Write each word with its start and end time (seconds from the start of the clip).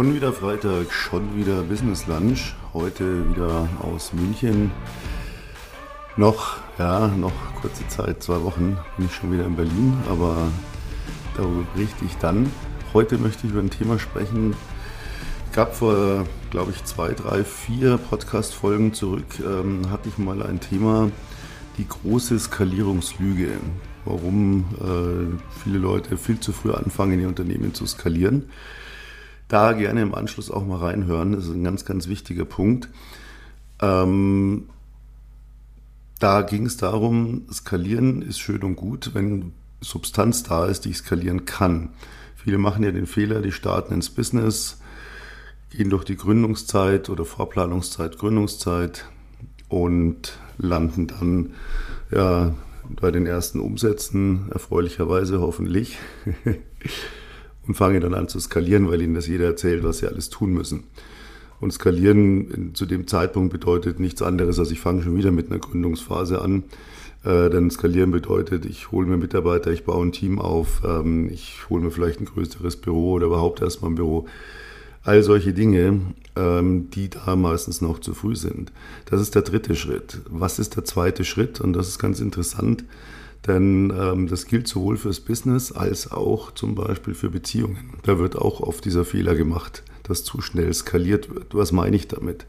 Schon 0.00 0.14
wieder 0.14 0.32
Freitag, 0.32 0.90
schon 0.94 1.36
wieder 1.36 1.62
Business 1.62 2.06
Lunch. 2.06 2.54
Heute 2.72 3.28
wieder 3.28 3.68
aus 3.82 4.14
München. 4.14 4.70
Noch, 6.16 6.56
ja, 6.78 7.08
noch 7.08 7.34
kurze 7.60 7.86
Zeit, 7.88 8.22
zwei 8.22 8.42
Wochen 8.42 8.78
bin 8.96 9.04
ich 9.04 9.14
schon 9.14 9.30
wieder 9.30 9.44
in 9.44 9.56
Berlin, 9.56 9.98
aber 10.08 10.48
darüber 11.36 11.64
berichte 11.74 12.06
ich 12.06 12.16
dann. 12.16 12.50
Heute 12.94 13.18
möchte 13.18 13.46
ich 13.46 13.52
über 13.52 13.60
ein 13.60 13.68
Thema 13.68 13.98
sprechen. 13.98 14.56
Gab 15.52 15.74
vor, 15.74 16.24
glaube 16.48 16.70
ich, 16.70 16.82
zwei, 16.84 17.12
drei, 17.12 17.44
vier 17.44 17.98
Podcast-Folgen 17.98 18.94
zurück, 18.94 19.38
ähm, 19.40 19.90
hatte 19.90 20.08
ich 20.08 20.16
mal 20.16 20.42
ein 20.42 20.60
Thema, 20.60 21.10
die 21.76 21.86
große 21.86 22.38
Skalierungslüge. 22.38 23.50
Warum 24.06 24.64
äh, 24.80 25.60
viele 25.62 25.78
Leute 25.78 26.16
viel 26.16 26.40
zu 26.40 26.52
früh 26.52 26.72
anfangen, 26.72 27.20
ihr 27.20 27.28
Unternehmen 27.28 27.74
zu 27.74 27.84
skalieren 27.84 28.46
da 29.50 29.72
gerne 29.72 30.00
im 30.02 30.14
Anschluss 30.14 30.50
auch 30.50 30.64
mal 30.64 30.78
reinhören. 30.78 31.32
Das 31.32 31.46
ist 31.46 31.54
ein 31.54 31.64
ganz, 31.64 31.84
ganz 31.84 32.08
wichtiger 32.08 32.44
Punkt. 32.44 32.88
Ähm, 33.82 34.68
da 36.18 36.42
ging 36.42 36.66
es 36.66 36.76
darum, 36.76 37.46
skalieren 37.52 38.22
ist 38.22 38.38
schön 38.38 38.62
und 38.62 38.76
gut, 38.76 39.10
wenn 39.14 39.52
Substanz 39.80 40.42
da 40.42 40.66
ist, 40.66 40.84
die 40.84 40.90
ich 40.90 40.98
skalieren 40.98 41.46
kann. 41.46 41.90
Viele 42.36 42.58
machen 42.58 42.84
ja 42.84 42.92
den 42.92 43.06
Fehler, 43.06 43.40
die 43.40 43.52
starten 43.52 43.94
ins 43.94 44.10
Business, 44.10 44.80
gehen 45.70 45.90
durch 45.90 46.04
die 46.04 46.16
Gründungszeit 46.16 47.08
oder 47.08 47.24
Vorplanungszeit, 47.24 48.18
Gründungszeit 48.18 49.06
und 49.68 50.38
landen 50.58 51.06
dann 51.06 51.54
ja, 52.10 52.54
bei 52.88 53.10
den 53.10 53.26
ersten 53.26 53.60
Umsätzen, 53.60 54.50
erfreulicherweise 54.52 55.40
hoffentlich. 55.40 55.98
und 57.70 57.76
fangen 57.76 58.00
dann 58.00 58.14
an 58.14 58.26
zu 58.26 58.40
skalieren, 58.40 58.90
weil 58.90 59.00
ihnen 59.00 59.14
das 59.14 59.28
jeder 59.28 59.44
erzählt, 59.44 59.84
was 59.84 59.98
sie 59.98 60.08
alles 60.08 60.28
tun 60.28 60.52
müssen. 60.52 60.82
Und 61.60 61.72
skalieren 61.72 62.72
zu 62.74 62.84
dem 62.84 63.06
Zeitpunkt 63.06 63.52
bedeutet 63.52 64.00
nichts 64.00 64.22
anderes, 64.22 64.58
als 64.58 64.72
ich 64.72 64.80
fange 64.80 65.04
schon 65.04 65.16
wieder 65.16 65.30
mit 65.30 65.50
einer 65.50 65.60
Gründungsphase 65.60 66.42
an. 66.42 66.64
Äh, 67.22 67.48
denn 67.48 67.70
skalieren 67.70 68.10
bedeutet, 68.10 68.66
ich 68.66 68.90
hole 68.90 69.06
mir 69.06 69.18
Mitarbeiter, 69.18 69.70
ich 69.70 69.84
baue 69.84 70.04
ein 70.04 70.10
Team 70.10 70.40
auf, 70.40 70.82
ähm, 70.84 71.30
ich 71.30 71.70
hole 71.70 71.84
mir 71.84 71.92
vielleicht 71.92 72.18
ein 72.18 72.24
größeres 72.24 72.74
Büro 72.74 73.12
oder 73.12 73.26
überhaupt 73.26 73.62
erstmal 73.62 73.92
ein 73.92 73.94
Büro. 73.94 74.26
All 75.04 75.22
solche 75.22 75.52
Dinge, 75.52 76.00
ähm, 76.34 76.90
die 76.90 77.08
da 77.08 77.36
meistens 77.36 77.80
noch 77.80 78.00
zu 78.00 78.14
früh 78.14 78.34
sind. 78.34 78.72
Das 79.06 79.20
ist 79.20 79.36
der 79.36 79.42
dritte 79.42 79.76
Schritt. 79.76 80.18
Was 80.28 80.58
ist 80.58 80.74
der 80.74 80.84
zweite 80.84 81.24
Schritt? 81.24 81.60
Und 81.60 81.74
das 81.74 81.86
ist 81.86 82.00
ganz 82.00 82.18
interessant. 82.18 82.82
Denn 83.46 83.92
ähm, 83.96 84.26
das 84.26 84.46
gilt 84.46 84.68
sowohl 84.68 84.96
fürs 84.96 85.20
Business 85.20 85.72
als 85.72 86.10
auch 86.10 86.52
zum 86.52 86.74
Beispiel 86.74 87.14
für 87.14 87.30
Beziehungen. 87.30 87.94
Da 88.02 88.18
wird 88.18 88.36
auch 88.36 88.60
oft 88.60 88.84
dieser 88.84 89.04
Fehler 89.04 89.34
gemacht, 89.34 89.82
dass 90.02 90.24
zu 90.24 90.40
schnell 90.42 90.72
skaliert 90.74 91.34
wird. 91.34 91.54
Was 91.54 91.72
meine 91.72 91.96
ich 91.96 92.06
damit? 92.06 92.46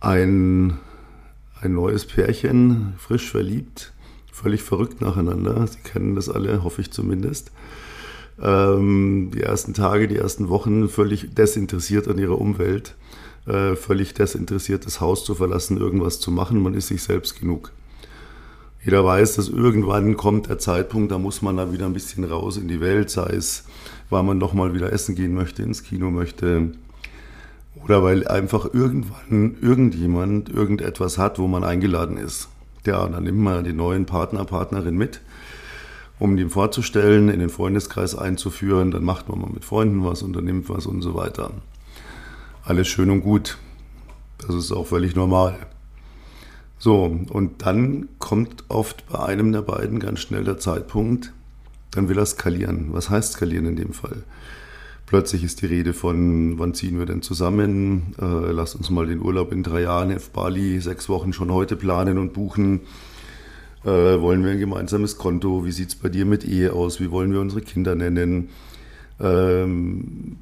Ein, 0.00 0.78
ein 1.62 1.72
neues 1.72 2.04
Pärchen, 2.04 2.92
frisch 2.98 3.30
verliebt, 3.30 3.94
völlig 4.30 4.62
verrückt 4.62 5.00
nacheinander. 5.00 5.66
Sie 5.66 5.78
kennen 5.78 6.14
das 6.14 6.28
alle, 6.28 6.62
hoffe 6.62 6.82
ich 6.82 6.90
zumindest. 6.90 7.52
Ähm, 8.38 9.30
die 9.32 9.40
ersten 9.40 9.72
Tage, 9.72 10.08
die 10.08 10.16
ersten 10.18 10.50
Wochen 10.50 10.90
völlig 10.90 11.34
desinteressiert 11.34 12.06
an 12.08 12.18
ihrer 12.18 12.38
Umwelt 12.38 12.96
äh, 13.46 13.76
völlig 13.76 14.14
desinteressiert, 14.14 14.86
das 14.86 15.00
Haus 15.00 15.24
zu 15.24 15.34
verlassen, 15.34 15.76
irgendwas 15.76 16.20
zu 16.20 16.30
machen. 16.30 16.62
Man 16.62 16.74
ist 16.74 16.88
sich 16.88 17.02
selbst 17.02 17.38
genug. 17.38 17.72
Jeder 18.84 19.04
weiß, 19.04 19.36
dass 19.36 19.48
irgendwann 19.48 20.16
kommt 20.16 20.48
der 20.48 20.58
Zeitpunkt, 20.58 21.10
da 21.10 21.18
muss 21.18 21.40
man 21.40 21.56
da 21.56 21.72
wieder 21.72 21.86
ein 21.86 21.94
bisschen 21.94 22.24
raus 22.24 22.58
in 22.58 22.68
die 22.68 22.80
Welt, 22.80 23.08
sei 23.08 23.34
es, 23.34 23.64
weil 24.10 24.22
man 24.22 24.36
noch 24.38 24.52
mal 24.52 24.74
wieder 24.74 24.92
essen 24.92 25.14
gehen 25.14 25.34
möchte, 25.34 25.62
ins 25.62 25.82
Kino 25.82 26.10
möchte 26.10 26.72
oder 27.82 28.02
weil 28.02 28.28
einfach 28.28 28.72
irgendwann 28.72 29.56
irgendjemand 29.60 30.50
irgendetwas 30.50 31.18
hat, 31.18 31.38
wo 31.38 31.46
man 31.46 31.64
eingeladen 31.64 32.18
ist. 32.18 32.48
Ja, 32.86 33.06
dann 33.08 33.24
nimmt 33.24 33.40
man 33.40 33.64
den 33.64 33.76
neuen 33.76 34.04
Partner, 34.04 34.44
Partnerin 34.44 34.96
mit, 34.96 35.22
um 36.18 36.36
den 36.36 36.50
vorzustellen, 36.50 37.30
in 37.30 37.40
den 37.40 37.48
Freundeskreis 37.48 38.14
einzuführen. 38.14 38.90
Dann 38.90 39.04
macht 39.04 39.30
man 39.30 39.40
mal 39.40 39.50
mit 39.50 39.64
Freunden 39.64 40.04
was, 40.04 40.22
unternimmt 40.22 40.68
was 40.68 40.86
und 40.86 41.00
so 41.00 41.14
weiter 41.14 41.52
alles 42.64 42.88
schön 42.88 43.10
und 43.10 43.20
gut. 43.20 43.58
Das 44.38 44.54
ist 44.54 44.72
auch 44.72 44.86
völlig 44.86 45.14
normal. 45.14 45.58
So, 46.78 47.18
und 47.30 47.64
dann 47.64 48.08
kommt 48.18 48.64
oft 48.68 49.06
bei 49.08 49.18
einem 49.20 49.52
der 49.52 49.62
beiden 49.62 50.00
ganz 50.00 50.20
schnell 50.20 50.44
der 50.44 50.58
Zeitpunkt, 50.58 51.32
dann 51.92 52.08
will 52.08 52.18
er 52.18 52.26
skalieren. 52.26 52.88
Was 52.90 53.10
heißt 53.10 53.34
skalieren 53.34 53.66
in 53.66 53.76
dem 53.76 53.92
Fall? 53.92 54.24
Plötzlich 55.06 55.44
ist 55.44 55.62
die 55.62 55.66
Rede 55.66 55.92
von, 55.92 56.58
wann 56.58 56.74
ziehen 56.74 56.98
wir 56.98 57.06
denn 57.06 57.22
zusammen? 57.22 58.14
Äh, 58.20 58.52
lass 58.52 58.74
uns 58.74 58.90
mal 58.90 59.06
den 59.06 59.20
Urlaub 59.20 59.52
in 59.52 59.62
drei 59.62 59.82
Jahren 59.82 60.14
auf 60.14 60.30
Bali 60.30 60.80
sechs 60.80 61.08
Wochen 61.08 61.32
schon 61.32 61.52
heute 61.52 61.76
planen 61.76 62.18
und 62.18 62.32
buchen. 62.32 62.80
Äh, 63.84 63.88
wollen 63.88 64.42
wir 64.44 64.52
ein 64.52 64.58
gemeinsames 64.58 65.18
Konto? 65.18 65.64
Wie 65.64 65.72
sieht 65.72 65.90
es 65.90 65.94
bei 65.94 66.08
dir 66.08 66.24
mit 66.24 66.44
Ehe 66.44 66.72
aus? 66.72 67.00
Wie 67.00 67.10
wollen 67.10 67.32
wir 67.32 67.40
unsere 67.40 67.60
Kinder 67.60 67.94
nennen? 67.94 68.48
Ähm, 69.20 70.38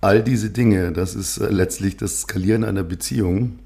all 0.00 0.22
diese 0.22 0.50
Dinge, 0.50 0.92
das 0.92 1.14
ist 1.14 1.38
äh, 1.38 1.48
letztlich 1.48 1.96
das 1.96 2.22
Skalieren 2.22 2.64
einer 2.64 2.84
Beziehung. 2.84 3.58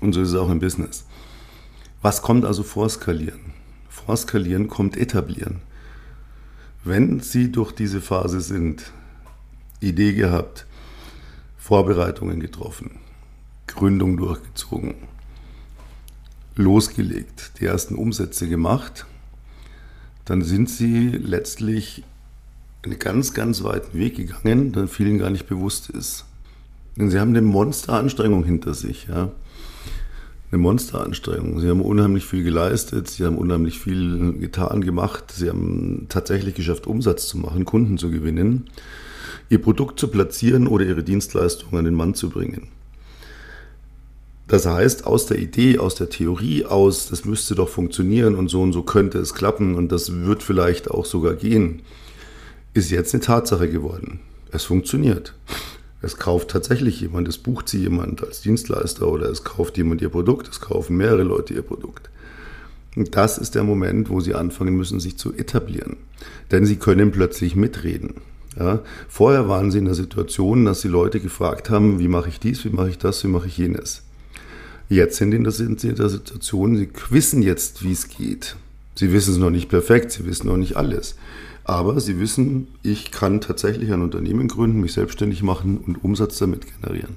Und 0.00 0.12
so 0.12 0.22
ist 0.22 0.30
es 0.30 0.34
auch 0.34 0.50
im 0.50 0.60
Business. 0.60 1.04
Was 2.00 2.22
kommt 2.22 2.44
also 2.44 2.62
vor 2.62 2.88
Skalieren? 2.88 3.52
Vor 3.88 4.16
Skalieren 4.16 4.68
kommt 4.68 4.96
Etablieren. 4.96 5.60
Wenn 6.84 7.20
Sie 7.20 7.50
durch 7.50 7.72
diese 7.72 8.00
Phase 8.00 8.40
sind, 8.40 8.92
Idee 9.80 10.12
gehabt, 10.12 10.66
Vorbereitungen 11.56 12.40
getroffen, 12.40 12.98
Gründung 13.66 14.16
durchgezogen, 14.16 14.94
losgelegt, 16.56 17.52
die 17.58 17.66
ersten 17.66 17.94
Umsätze 17.94 18.48
gemacht, 18.48 19.06
dann 20.26 20.42
sind 20.42 20.68
Sie 20.68 21.08
letztlich 21.08 22.04
einen 22.84 22.98
ganz, 22.98 23.34
ganz 23.34 23.62
weiten 23.62 23.98
Weg 23.98 24.16
gegangen, 24.16 24.72
der 24.72 24.88
vielen 24.88 25.18
gar 25.18 25.30
nicht 25.30 25.46
bewusst 25.46 25.90
ist. 25.90 26.24
Denn 26.96 27.10
sie 27.10 27.18
haben 27.18 27.30
eine 27.30 27.42
Monsteranstrengung 27.42 28.44
hinter 28.44 28.74
sich, 28.74 29.06
ja. 29.08 29.30
Eine 30.50 30.62
Monsteranstrengung. 30.62 31.58
Sie 31.60 31.68
haben 31.68 31.80
unheimlich 31.80 32.26
viel 32.26 32.44
geleistet, 32.44 33.08
sie 33.08 33.24
haben 33.24 33.38
unheimlich 33.38 33.80
viel 33.80 34.34
getan, 34.34 34.82
gemacht, 34.82 35.32
sie 35.32 35.48
haben 35.48 36.06
tatsächlich 36.08 36.54
geschafft, 36.54 36.86
Umsatz 36.86 37.26
zu 37.26 37.38
machen, 37.38 37.64
Kunden 37.64 37.98
zu 37.98 38.10
gewinnen, 38.10 38.66
ihr 39.48 39.60
Produkt 39.60 39.98
zu 39.98 40.08
platzieren 40.08 40.68
oder 40.68 40.84
ihre 40.84 41.02
Dienstleistung 41.02 41.76
an 41.76 41.84
den 41.84 41.94
Mann 41.94 42.14
zu 42.14 42.30
bringen. 42.30 42.68
Das 44.46 44.66
heißt, 44.66 45.06
aus 45.06 45.26
der 45.26 45.38
Idee, 45.38 45.78
aus 45.78 45.94
der 45.94 46.10
Theorie 46.10 46.66
aus, 46.66 47.08
das 47.08 47.24
müsste 47.24 47.54
doch 47.54 47.70
funktionieren 47.70 48.34
und 48.34 48.48
so 48.48 48.62
und 48.62 48.72
so 48.72 48.82
könnte 48.82 49.18
es 49.18 49.34
klappen 49.34 49.74
und 49.74 49.90
das 49.90 50.20
wird 50.20 50.42
vielleicht 50.42 50.90
auch 50.90 51.06
sogar 51.06 51.34
gehen 51.34 51.80
ist 52.74 52.90
jetzt 52.90 53.14
eine 53.14 53.22
Tatsache 53.22 53.70
geworden. 53.70 54.20
Es 54.50 54.64
funktioniert. 54.64 55.34
Es 56.02 56.18
kauft 56.18 56.50
tatsächlich 56.50 57.00
jemand, 57.00 57.28
es 57.28 57.38
bucht 57.38 57.68
sie 57.68 57.78
jemand 57.78 58.22
als 58.22 58.42
Dienstleister 58.42 59.08
oder 59.08 59.30
es 59.30 59.42
kauft 59.42 59.78
jemand 59.78 60.02
ihr 60.02 60.10
Produkt, 60.10 60.48
es 60.48 60.60
kaufen 60.60 60.96
mehrere 60.96 61.22
Leute 61.22 61.54
ihr 61.54 61.62
Produkt. 61.62 62.10
Und 62.94 63.16
das 63.16 63.38
ist 63.38 63.54
der 63.54 63.64
Moment, 63.64 64.10
wo 64.10 64.20
sie 64.20 64.34
anfangen 64.34 64.76
müssen, 64.76 65.00
sich 65.00 65.16
zu 65.16 65.32
etablieren. 65.32 65.96
Denn 66.50 66.66
sie 66.66 66.76
können 66.76 67.10
plötzlich 67.10 67.56
mitreden. 67.56 68.14
Ja, 68.58 68.82
vorher 69.08 69.48
waren 69.48 69.70
sie 69.70 69.78
in 69.78 69.86
der 69.86 69.94
Situation, 69.94 70.64
dass 70.64 70.80
sie 70.80 70.88
Leute 70.88 71.18
gefragt 71.20 71.70
haben, 71.70 71.98
wie 71.98 72.06
mache 72.06 72.28
ich 72.28 72.38
dies, 72.38 72.64
wie 72.64 72.70
mache 72.70 72.90
ich 72.90 72.98
das, 72.98 73.24
wie 73.24 73.28
mache 73.28 73.48
ich 73.48 73.58
jenes. 73.58 74.02
Jetzt 74.88 75.16
sind, 75.16 75.50
sie 75.80 75.88
in 75.88 75.96
der 75.96 76.08
Situation, 76.08 76.76
sie 76.76 76.88
wissen 77.10 77.42
jetzt, 77.42 77.82
wie 77.82 77.92
es 77.92 78.08
geht. 78.08 78.56
Sie 78.94 79.12
wissen 79.12 79.32
es 79.32 79.38
noch 79.38 79.50
nicht 79.50 79.68
perfekt, 79.68 80.12
sie 80.12 80.24
wissen 80.26 80.46
noch 80.46 80.56
nicht 80.56 80.76
alles. 80.76 81.16
Aber 81.64 81.98
sie 82.00 82.20
wissen, 82.20 82.68
ich 82.82 83.10
kann 83.10 83.40
tatsächlich 83.40 83.92
ein 83.92 84.02
Unternehmen 84.02 84.48
gründen, 84.48 84.80
mich 84.80 84.92
selbstständig 84.92 85.42
machen 85.42 85.78
und 85.78 86.04
Umsatz 86.04 86.38
damit 86.38 86.66
generieren. 86.66 87.16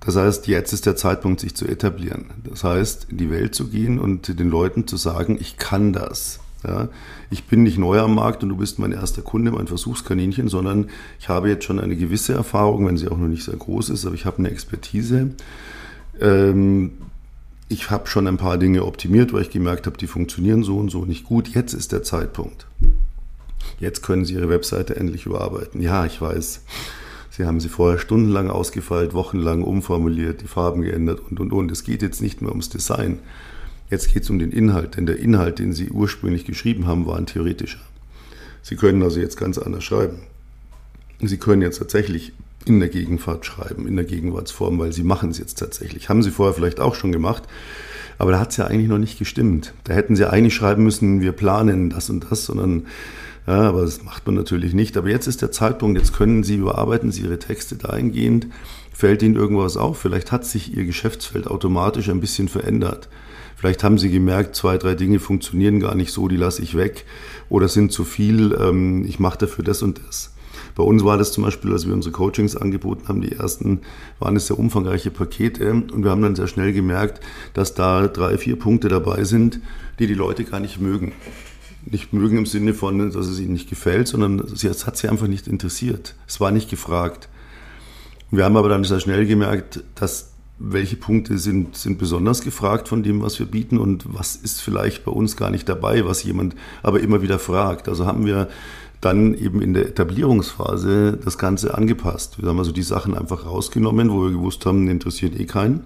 Das 0.00 0.16
heißt, 0.16 0.48
jetzt 0.48 0.72
ist 0.72 0.86
der 0.86 0.96
Zeitpunkt, 0.96 1.40
sich 1.40 1.54
zu 1.54 1.66
etablieren. 1.66 2.26
Das 2.42 2.64
heißt, 2.64 3.06
in 3.10 3.18
die 3.18 3.30
Welt 3.30 3.54
zu 3.54 3.68
gehen 3.68 4.00
und 4.00 4.38
den 4.38 4.50
Leuten 4.50 4.88
zu 4.88 4.96
sagen, 4.96 5.38
ich 5.40 5.56
kann 5.56 5.92
das. 5.92 6.40
Ja, 6.66 6.88
ich 7.30 7.44
bin 7.44 7.64
nicht 7.64 7.78
neu 7.78 7.98
am 7.98 8.14
Markt 8.14 8.44
und 8.44 8.48
du 8.48 8.56
bist 8.56 8.78
mein 8.78 8.92
erster 8.92 9.22
Kunde, 9.22 9.50
mein 9.50 9.66
Versuchskaninchen, 9.66 10.48
sondern 10.48 10.90
ich 11.18 11.28
habe 11.28 11.48
jetzt 11.48 11.64
schon 11.64 11.80
eine 11.80 11.96
gewisse 11.96 12.34
Erfahrung, 12.34 12.86
wenn 12.86 12.96
sie 12.96 13.08
auch 13.08 13.16
noch 13.16 13.26
nicht 13.26 13.42
sehr 13.42 13.56
groß 13.56 13.90
ist, 13.90 14.06
aber 14.06 14.14
ich 14.14 14.26
habe 14.26 14.38
eine 14.38 14.50
Expertise. 14.50 15.30
Ähm, 16.20 16.92
ich 17.68 17.90
habe 17.90 18.06
schon 18.06 18.28
ein 18.28 18.36
paar 18.36 18.58
Dinge 18.58 18.84
optimiert, 18.84 19.32
weil 19.32 19.42
ich 19.42 19.50
gemerkt 19.50 19.86
habe, 19.86 19.98
die 19.98 20.06
funktionieren 20.06 20.62
so 20.62 20.78
und 20.78 20.90
so 20.90 21.04
nicht 21.04 21.24
gut. 21.24 21.48
Jetzt 21.48 21.72
ist 21.72 21.90
der 21.90 22.04
Zeitpunkt. 22.04 22.66
Jetzt 23.78 24.02
können 24.02 24.24
Sie 24.24 24.34
Ihre 24.34 24.48
Webseite 24.48 24.96
endlich 24.96 25.26
überarbeiten. 25.26 25.80
Ja, 25.80 26.06
ich 26.06 26.20
weiß. 26.20 26.62
Sie 27.32 27.46
haben 27.46 27.60
sie 27.60 27.70
vorher 27.70 27.98
stundenlang 27.98 28.50
ausgefeilt, 28.50 29.14
wochenlang 29.14 29.62
umformuliert, 29.62 30.42
die 30.42 30.46
Farben 30.46 30.82
geändert 30.82 31.20
und, 31.30 31.40
und, 31.40 31.50
und. 31.50 31.72
Es 31.72 31.82
geht 31.82 32.02
jetzt 32.02 32.20
nicht 32.20 32.42
mehr 32.42 32.50
ums 32.50 32.68
Design. 32.68 33.20
Jetzt 33.88 34.12
geht 34.12 34.24
es 34.24 34.30
um 34.30 34.38
den 34.38 34.52
Inhalt, 34.52 34.98
denn 34.98 35.06
der 35.06 35.18
Inhalt, 35.18 35.58
den 35.58 35.72
Sie 35.72 35.88
ursprünglich 35.88 36.44
geschrieben 36.44 36.86
haben, 36.86 37.06
war 37.06 37.16
ein 37.16 37.24
theoretischer. 37.24 37.80
Sie 38.60 38.76
können 38.76 39.02
also 39.02 39.18
jetzt 39.18 39.38
ganz 39.38 39.56
anders 39.56 39.82
schreiben. 39.82 40.18
Sie 41.20 41.38
können 41.38 41.62
jetzt 41.62 41.78
tatsächlich 41.78 42.34
in 42.66 42.80
der 42.80 42.90
Gegenwart 42.90 43.46
schreiben, 43.46 43.88
in 43.88 43.96
der 43.96 44.04
Gegenwartsform, 44.04 44.78
weil 44.78 44.92
Sie 44.92 45.02
machen 45.02 45.30
es 45.30 45.38
jetzt 45.38 45.58
tatsächlich. 45.58 46.10
Haben 46.10 46.22
Sie 46.22 46.30
vorher 46.30 46.54
vielleicht 46.54 46.80
auch 46.80 46.94
schon 46.94 47.12
gemacht, 47.12 47.44
aber 48.18 48.32
da 48.32 48.40
hat 48.40 48.50
es 48.50 48.58
ja 48.58 48.66
eigentlich 48.66 48.88
noch 48.88 48.98
nicht 48.98 49.18
gestimmt. 49.18 49.72
Da 49.84 49.94
hätten 49.94 50.16
Sie 50.16 50.28
eigentlich 50.28 50.54
schreiben 50.54 50.84
müssen, 50.84 51.22
wir 51.22 51.32
planen 51.32 51.88
das 51.88 52.10
und 52.10 52.30
das, 52.30 52.44
sondern 52.44 52.86
ja, 53.46 53.62
aber 53.62 53.82
das 53.82 54.04
macht 54.04 54.26
man 54.26 54.36
natürlich 54.36 54.72
nicht. 54.72 54.96
Aber 54.96 55.08
jetzt 55.08 55.26
ist 55.26 55.42
der 55.42 55.50
Zeitpunkt, 55.50 55.98
jetzt 55.98 56.12
können 56.12 56.44
Sie 56.44 56.56
überarbeiten 56.56 57.10
Sie 57.10 57.22
Ihre 57.22 57.38
Texte 57.38 57.76
dahingehend, 57.76 58.46
fällt 58.92 59.22
Ihnen 59.22 59.34
irgendwas 59.34 59.76
auf. 59.76 59.98
Vielleicht 59.98 60.30
hat 60.30 60.44
sich 60.44 60.76
Ihr 60.76 60.84
Geschäftsfeld 60.84 61.48
automatisch 61.48 62.08
ein 62.08 62.20
bisschen 62.20 62.48
verändert. 62.48 63.08
Vielleicht 63.56 63.84
haben 63.84 63.98
Sie 63.98 64.10
gemerkt, 64.10 64.54
zwei, 64.56 64.78
drei 64.78 64.94
Dinge 64.94 65.18
funktionieren 65.18 65.80
gar 65.80 65.94
nicht 65.94 66.12
so, 66.12 66.28
die 66.28 66.36
lasse 66.36 66.62
ich 66.62 66.76
weg 66.76 67.04
oder 67.48 67.68
sind 67.68 67.92
zu 67.92 68.04
viel, 68.04 68.56
ähm, 68.60 69.04
ich 69.06 69.20
mache 69.20 69.38
dafür 69.38 69.64
das 69.64 69.82
und 69.82 70.00
das. 70.06 70.32
Bei 70.74 70.82
uns 70.82 71.04
war 71.04 71.18
das 71.18 71.32
zum 71.32 71.44
Beispiel, 71.44 71.72
als 71.72 71.86
wir 71.86 71.94
unsere 71.94 72.12
Coachings 72.12 72.56
angeboten 72.56 73.06
haben, 73.08 73.20
die 73.20 73.32
ersten 73.32 73.82
waren 74.18 74.36
es 74.36 74.46
sehr 74.46 74.58
umfangreiche 74.58 75.10
Pakete 75.10 75.70
und 75.70 76.02
wir 76.02 76.10
haben 76.10 76.22
dann 76.22 76.34
sehr 76.34 76.46
schnell 76.46 76.72
gemerkt, 76.72 77.20
dass 77.54 77.74
da 77.74 78.08
drei, 78.08 78.38
vier 78.38 78.58
Punkte 78.58 78.88
dabei 78.88 79.24
sind, 79.24 79.60
die 79.98 80.06
die 80.06 80.14
Leute 80.14 80.44
gar 80.44 80.60
nicht 80.60 80.80
mögen 80.80 81.12
nicht 81.84 82.12
mögen 82.12 82.38
im 82.38 82.46
Sinne 82.46 82.74
von, 82.74 83.10
dass 83.10 83.26
es 83.26 83.40
ihnen 83.40 83.54
nicht 83.54 83.68
gefällt, 83.68 84.08
sondern 84.08 84.40
es 84.40 84.86
hat 84.86 84.96
sie 84.96 85.08
einfach 85.08 85.26
nicht 85.26 85.46
interessiert. 85.48 86.14
Es 86.26 86.40
war 86.40 86.50
nicht 86.50 86.70
gefragt. 86.70 87.28
Wir 88.30 88.44
haben 88.44 88.56
aber 88.56 88.68
dann 88.68 88.84
sehr 88.84 89.00
schnell 89.00 89.26
gemerkt, 89.26 89.82
dass 89.94 90.32
welche 90.58 90.96
Punkte 90.96 91.38
sind, 91.38 91.76
sind 91.76 91.98
besonders 91.98 92.42
gefragt 92.42 92.88
von 92.88 93.02
dem, 93.02 93.20
was 93.20 93.38
wir 93.38 93.46
bieten 93.46 93.78
und 93.78 94.04
was 94.14 94.36
ist 94.36 94.62
vielleicht 94.62 95.04
bei 95.04 95.10
uns 95.10 95.36
gar 95.36 95.50
nicht 95.50 95.68
dabei, 95.68 96.04
was 96.04 96.22
jemand 96.22 96.54
aber 96.82 97.00
immer 97.00 97.20
wieder 97.20 97.38
fragt. 97.38 97.88
Also 97.88 98.06
haben 98.06 98.26
wir 98.26 98.48
dann 99.00 99.34
eben 99.34 99.60
in 99.60 99.74
der 99.74 99.88
Etablierungsphase 99.88 101.18
das 101.22 101.36
Ganze 101.36 101.76
angepasst. 101.76 102.40
Wir 102.40 102.48
haben 102.48 102.58
also 102.58 102.70
die 102.70 102.82
Sachen 102.82 103.18
einfach 103.18 103.44
rausgenommen, 103.44 104.10
wo 104.10 104.22
wir 104.22 104.30
gewusst 104.30 104.64
haben, 104.64 104.88
interessiert 104.88 105.38
eh 105.38 105.46
keinen. 105.46 105.82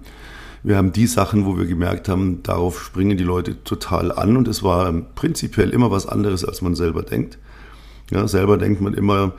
Wir 0.67 0.75
haben 0.75 0.91
die 0.91 1.07
Sachen, 1.07 1.45
wo 1.45 1.57
wir 1.57 1.65
gemerkt 1.65 2.09
haben, 2.09 2.43
darauf 2.43 2.83
springen 2.83 3.17
die 3.17 3.23
Leute 3.23 3.63
total 3.63 4.11
an 4.11 4.35
und 4.35 4.49
es 4.49 4.63
war 4.63 4.91
prinzipiell 4.91 5.69
immer 5.69 5.91
was 5.91 6.05
anderes, 6.05 6.43
als 6.43 6.61
man 6.61 6.75
selber 6.75 7.03
denkt. 7.03 7.37
Ja, 8.11 8.27
selber 8.27 8.57
denkt 8.57 8.81
man 8.81 8.93
immer, 8.93 9.31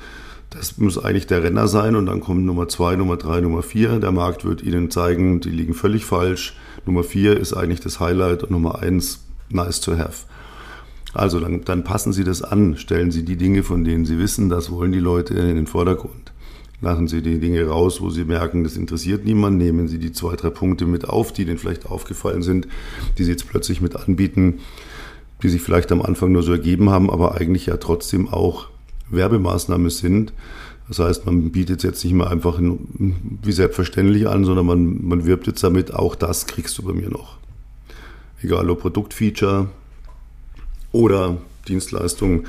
das 0.49 0.79
muss 0.79 0.97
eigentlich 0.97 1.27
der 1.27 1.43
Renner 1.43 1.69
sein 1.69 1.97
und 1.97 2.07
dann 2.07 2.21
kommt 2.21 2.47
Nummer 2.47 2.67
zwei, 2.69 2.97
Nummer 2.97 3.19
drei, 3.19 3.43
Nummer 3.43 3.63
vier. 3.63 4.01
Der 4.01 4.11
Markt 4.11 4.47
wird 4.47 4.63
Ihnen 4.63 4.91
zeigen, 4.91 5.41
die 5.41 5.51
liegen 5.51 5.75
völlig 5.75 6.07
falsch. 6.07 6.57
Nummer 6.87 7.05
vier 7.05 7.39
ist 7.39 7.53
eigentlich 7.53 7.81
das 7.81 8.01
Highlight 8.01 8.45
und 8.45 8.53
Nummer 8.53 8.79
eins, 8.79 9.27
nice 9.51 9.83
to 9.83 9.99
have. 9.99 10.25
Also 11.13 11.41
dann, 11.41 11.63
dann 11.63 11.85
passen 11.85 12.15
Sie 12.15 12.25
das 12.25 12.41
an, 12.41 12.79
stellen 12.79 13.11
Sie 13.11 13.27
die 13.27 13.37
Dinge, 13.37 13.65
von 13.65 13.85
denen 13.85 14.07
Sie 14.07 14.19
wissen, 14.19 14.49
das 14.49 14.71
wollen 14.71 14.93
die 14.93 14.99
Leute 14.99 15.35
in 15.35 15.57
den 15.57 15.67
Vordergrund. 15.67 16.33
Lachen 16.81 17.09
Sie 17.09 17.23
die 17.23 17.41
Dinge 17.41 17.67
raus, 17.67 18.01
wo 18.01 18.11
Sie 18.11 18.25
merken, 18.25 18.63
das 18.63 18.77
interessiert 18.77 19.25
niemand. 19.25 19.59
Nehmen 19.59 19.89
Sie 19.89 19.99
die 19.99 20.13
zwei, 20.13 20.37
drei 20.37 20.51
Punkte 20.51 20.87
mit 20.87 21.09
auf, 21.09 21.33
die 21.33 21.43
Ihnen 21.43 21.59
vielleicht 21.59 21.87
aufgefallen 21.87 22.43
sind, 22.43 22.69
die 23.19 23.25
Sie 23.25 23.33
jetzt 23.33 23.49
plötzlich 23.49 23.81
mit 23.81 23.97
anbieten, 23.97 24.61
die 25.43 25.49
sich 25.49 25.61
vielleicht 25.61 25.91
am 25.91 26.03
Anfang 26.03 26.31
nur 26.31 26.43
so 26.43 26.53
ergeben 26.53 26.91
haben, 26.91 27.11
aber 27.11 27.35
eigentlich 27.35 27.67
ja 27.67 27.77
trotzdem 27.79 28.29
auch 28.29 28.69
Werbemaßnahme 29.11 29.91
sind. 29.91 30.33
Das 30.87 31.01
heißt, 31.01 31.27
man 31.27 31.51
bietet 31.51 31.83
jetzt 31.83 32.03
nicht 32.05 32.15
mehr 32.15 32.31
einfach 32.31 32.61
wie 32.61 33.53
selbstverständlich 33.53 34.29
an, 34.29 34.45
sondern 34.45 34.67
man, 34.67 35.07
man 35.07 35.27
wirbt 35.27 35.47
jetzt 35.47 35.63
damit, 35.63 35.93
auch 35.93 36.15
das 36.15 36.47
kriegst 36.47 36.79
du 36.79 36.83
bei 36.83 36.93
mir 36.93 37.11
noch. 37.11 37.39
Egal 38.41 38.71
ob 38.71 38.81
Produktfeature 38.81 39.69
oder 40.93 41.39
Dienstleistung, 41.67 42.45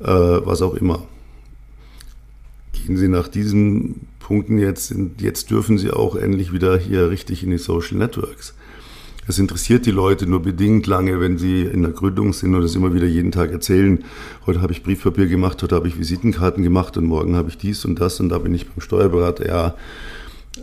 äh, 0.00 0.06
was 0.06 0.60
auch 0.60 0.74
immer 0.74 1.04
gehen 2.86 2.96
Sie 2.96 3.08
nach 3.08 3.28
diesen 3.28 4.08
Punkten 4.18 4.58
jetzt, 4.58 4.94
jetzt 5.18 5.50
dürfen 5.50 5.78
Sie 5.78 5.90
auch 5.90 6.16
endlich 6.16 6.52
wieder 6.52 6.78
hier 6.78 7.10
richtig 7.10 7.42
in 7.42 7.50
die 7.50 7.58
Social 7.58 7.98
Networks. 7.98 8.54
Es 9.30 9.38
interessiert 9.38 9.86
die 9.86 9.92
Leute 9.92 10.26
nur 10.26 10.42
bedingt 10.42 10.88
lange, 10.88 11.20
wenn 11.20 11.38
sie 11.38 11.62
in 11.62 11.82
der 11.82 11.92
Gründung 11.92 12.32
sind 12.32 12.52
und 12.52 12.62
das 12.62 12.74
immer 12.74 12.94
wieder 12.94 13.06
jeden 13.06 13.30
Tag 13.30 13.52
erzählen. 13.52 14.02
Heute 14.44 14.60
habe 14.60 14.72
ich 14.72 14.82
Briefpapier 14.82 15.26
gemacht, 15.26 15.62
heute 15.62 15.76
habe 15.76 15.86
ich 15.86 15.98
Visitenkarten 15.98 16.64
gemacht 16.64 16.96
und 16.96 17.04
morgen 17.04 17.36
habe 17.36 17.48
ich 17.48 17.56
dies 17.56 17.84
und 17.84 18.00
das 18.00 18.18
und 18.18 18.30
da 18.30 18.38
bin 18.38 18.52
ich 18.54 18.68
beim 18.68 18.80
Steuerberater. 18.80 19.46
Ja, 19.46 19.74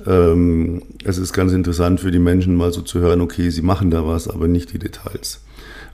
ähm, 0.05 0.81
es 1.05 1.17
ist 1.17 1.31
ganz 1.31 1.53
interessant 1.53 2.01
für 2.01 2.11
die 2.11 2.19
Menschen 2.19 2.55
mal 2.55 2.73
so 2.73 2.81
zu 2.81 2.99
hören, 2.99 3.21
okay, 3.21 3.51
sie 3.51 3.61
machen 3.61 3.89
da 3.89 4.05
was, 4.05 4.27
aber 4.27 4.49
nicht 4.49 4.73
die 4.73 4.79
Details. 4.79 5.39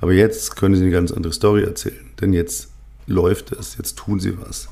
Aber 0.01 0.13
jetzt 0.13 0.55
können 0.55 0.73
sie 0.73 0.81
eine 0.81 0.91
ganz 0.91 1.11
andere 1.11 1.33
Story 1.33 1.63
erzählen, 1.63 2.05
denn 2.21 2.33
jetzt 2.33 2.69
läuft 3.05 3.51
es, 3.51 3.77
jetzt 3.77 3.97
tun 3.97 4.19
sie 4.19 4.33
was. 4.39 4.69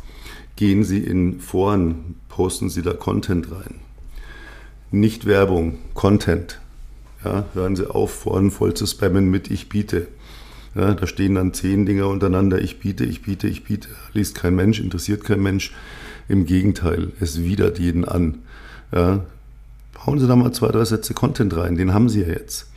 Gehen 0.61 0.83
Sie 0.83 0.99
in 0.99 1.39
Foren, 1.39 2.17
posten 2.29 2.69
Sie 2.69 2.83
da 2.83 2.93
Content 2.93 3.51
rein. 3.51 3.79
Nicht 4.91 5.25
Werbung, 5.25 5.79
Content. 5.95 6.59
Ja, 7.25 7.45
hören 7.55 7.75
Sie 7.75 7.89
auf, 7.89 8.13
Foren 8.13 8.51
voll 8.51 8.75
zu 8.75 8.85
spammen 8.85 9.31
mit 9.31 9.49
Ich 9.49 9.69
biete. 9.69 10.07
Ja, 10.75 10.93
da 10.93 11.07
stehen 11.07 11.33
dann 11.33 11.55
zehn 11.55 11.87
Dinger 11.87 12.07
untereinander, 12.09 12.61
ich 12.61 12.79
biete, 12.79 13.05
ich 13.05 13.23
biete, 13.23 13.47
ich 13.47 13.63
biete. 13.63 13.89
Liest 14.13 14.35
kein 14.35 14.55
Mensch, 14.55 14.79
interessiert 14.79 15.23
kein 15.23 15.41
Mensch. 15.41 15.73
Im 16.29 16.45
Gegenteil, 16.45 17.11
es 17.19 17.41
widert 17.41 17.79
jeden 17.79 18.05
an. 18.05 18.43
Ja, 18.91 19.25
hauen 20.05 20.19
Sie 20.19 20.27
da 20.27 20.35
mal 20.35 20.51
zwei, 20.51 20.67
drei 20.67 20.85
Sätze 20.85 21.15
Content 21.15 21.57
rein, 21.57 21.75
den 21.75 21.91
haben 21.91 22.07
Sie 22.07 22.21
ja 22.21 22.27
jetzt. 22.27 22.70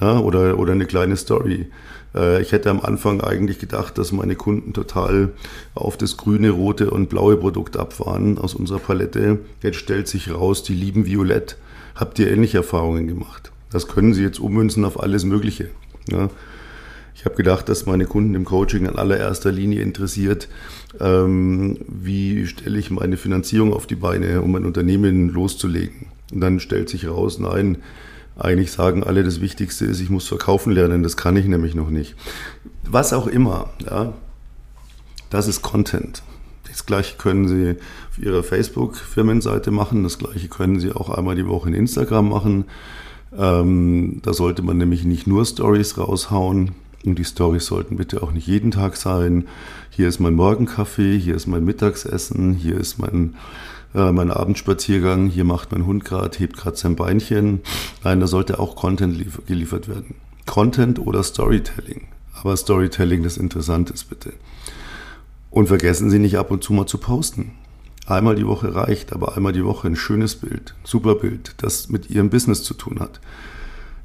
Ja, 0.00 0.18
oder, 0.18 0.58
oder 0.58 0.72
eine 0.72 0.86
kleine 0.86 1.16
Story. 1.16 1.66
Äh, 2.14 2.42
ich 2.42 2.52
hätte 2.52 2.70
am 2.70 2.80
Anfang 2.80 3.20
eigentlich 3.20 3.58
gedacht, 3.58 3.98
dass 3.98 4.12
meine 4.12 4.34
Kunden 4.34 4.72
total 4.72 5.30
auf 5.74 5.96
das 5.96 6.16
grüne, 6.16 6.50
rote 6.50 6.90
und 6.90 7.08
blaue 7.08 7.36
Produkt 7.36 7.76
abfahren 7.76 8.38
aus 8.38 8.54
unserer 8.54 8.78
Palette. 8.78 9.38
Jetzt 9.62 9.78
stellt 9.78 10.08
sich 10.08 10.32
raus, 10.32 10.62
die 10.62 10.74
lieben 10.74 11.06
Violett. 11.06 11.56
Habt 11.94 12.18
ihr 12.18 12.30
ähnliche 12.30 12.58
Erfahrungen 12.58 13.06
gemacht? 13.06 13.52
Das 13.70 13.88
können 13.88 14.14
Sie 14.14 14.22
jetzt 14.22 14.38
ummünzen 14.40 14.84
auf 14.84 15.00
alles 15.02 15.24
Mögliche. 15.24 15.70
Ja. 16.10 16.30
Ich 17.14 17.24
habe 17.24 17.34
gedacht, 17.34 17.68
dass 17.68 17.86
meine 17.86 18.04
Kunden 18.04 18.34
im 18.34 18.44
Coaching 18.44 18.84
in 18.84 18.96
allererster 18.96 19.50
Linie 19.50 19.80
interessiert, 19.80 20.48
ähm, 21.00 21.78
wie 21.88 22.46
stelle 22.46 22.78
ich 22.78 22.90
meine 22.90 23.16
Finanzierung 23.16 23.72
auf 23.72 23.86
die 23.86 23.96
Beine, 23.96 24.42
um 24.42 24.52
mein 24.52 24.66
Unternehmen 24.66 25.30
loszulegen. 25.30 26.06
Und 26.32 26.40
dann 26.40 26.60
stellt 26.60 26.90
sich 26.90 27.08
raus, 27.08 27.38
nein, 27.38 27.78
eigentlich 28.38 28.72
sagen 28.72 29.02
alle, 29.02 29.24
das 29.24 29.40
Wichtigste 29.40 29.86
ist, 29.86 30.00
ich 30.00 30.10
muss 30.10 30.28
verkaufen 30.28 30.72
lernen, 30.72 31.02
das 31.02 31.16
kann 31.16 31.36
ich 31.36 31.46
nämlich 31.46 31.74
noch 31.74 31.90
nicht. 31.90 32.14
Was 32.84 33.12
auch 33.12 33.26
immer, 33.26 33.70
ja, 33.88 34.12
das 35.30 35.48
ist 35.48 35.62
Content. 35.62 36.22
Das 36.68 36.84
gleiche 36.84 37.16
können 37.16 37.48
Sie 37.48 37.76
auf 38.10 38.18
Ihrer 38.18 38.42
Facebook-Firmenseite 38.42 39.70
machen, 39.70 40.02
das 40.02 40.18
gleiche 40.18 40.48
können 40.48 40.78
Sie 40.78 40.92
auch 40.92 41.08
einmal 41.08 41.34
die 41.34 41.46
Woche 41.46 41.68
in 41.68 41.74
Instagram 41.74 42.28
machen. 42.28 42.64
Ähm, 43.36 44.20
da 44.22 44.34
sollte 44.34 44.62
man 44.62 44.76
nämlich 44.76 45.04
nicht 45.04 45.26
nur 45.26 45.44
Stories 45.44 45.96
raushauen 45.96 46.72
und 47.04 47.18
die 47.18 47.24
Stories 47.24 47.66
sollten 47.66 47.96
bitte 47.96 48.22
auch 48.22 48.32
nicht 48.32 48.46
jeden 48.46 48.70
Tag 48.70 48.96
sein. 48.96 49.46
Hier 49.90 50.08
ist 50.08 50.20
mein 50.20 50.34
Morgenkaffee, 50.34 51.18
hier 51.18 51.34
ist 51.34 51.46
mein 51.46 51.64
Mittagsessen, 51.64 52.54
hier 52.54 52.78
ist 52.78 52.98
mein 52.98 53.34
äh, 53.94 54.12
mein 54.12 54.30
Abendspaziergang, 54.30 55.28
hier 55.28 55.44
macht 55.44 55.72
mein 55.72 55.86
Hund 55.86 56.04
gerade, 56.04 56.38
hebt 56.38 56.56
gerade 56.56 56.76
sein 56.76 56.96
Beinchen. 56.96 57.60
Nein, 58.04 58.20
da 58.20 58.26
sollte 58.26 58.58
auch 58.58 58.76
Content 58.76 59.24
geliefert 59.46 59.88
werden. 59.88 60.14
Content 60.46 60.98
oder 60.98 61.22
Storytelling. 61.22 62.08
Aber 62.34 62.56
Storytelling, 62.56 63.22
das 63.22 63.36
interessant 63.36 63.90
ist, 63.90 64.04
bitte. 64.04 64.32
Und 65.50 65.68
vergessen 65.68 66.10
Sie 66.10 66.18
nicht 66.18 66.38
ab 66.38 66.50
und 66.50 66.62
zu 66.62 66.72
mal 66.72 66.86
zu 66.86 66.98
posten. 66.98 67.52
Einmal 68.06 68.36
die 68.36 68.46
Woche 68.46 68.74
reicht, 68.74 69.12
aber 69.12 69.36
einmal 69.36 69.52
die 69.52 69.64
Woche 69.64 69.88
ein 69.88 69.96
schönes 69.96 70.36
Bild, 70.36 70.74
super 70.84 71.16
Bild, 71.16 71.54
das 71.58 71.88
mit 71.88 72.08
Ihrem 72.08 72.30
Business 72.30 72.62
zu 72.62 72.74
tun 72.74 73.00
hat. 73.00 73.20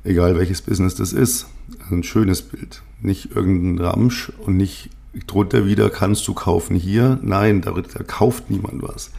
Egal 0.04 0.36
welches 0.36 0.64
Business 0.64 0.96
das 0.96 1.14
ist, 1.14 1.46
ein 1.92 2.04
schönes 2.04 2.42
Bild. 2.42 2.82
Nicht 3.02 3.36
irgendein 3.36 3.86
Ramsch 3.86 4.32
und 4.46 4.58
nicht 4.58 4.90
drunter 5.28 5.66
wieder 5.66 5.90
kannst 5.90 6.28
du 6.28 6.34
kaufen 6.34 6.76
hier. 6.76 7.20
Nein, 7.22 7.62
da, 7.62 7.72
da 7.72 8.04
kauft 8.04 8.50
niemand 8.50 8.82
was. 8.82 9.12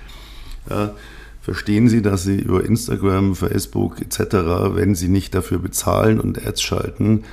Ja, 0.69 0.95
verstehen 1.41 1.89
Sie, 1.89 2.03
dass 2.03 2.23
Sie 2.23 2.39
über 2.39 2.65
Instagram, 2.65 3.35
Facebook 3.35 4.01
etc., 4.01 4.19
wenn 4.75 4.95
Sie 4.95 5.09
nicht 5.09 5.35
dafür 5.35 5.59
bezahlen 5.59 6.21
und 6.21 6.47
Ads 6.47 6.63
schalten, 6.63 7.25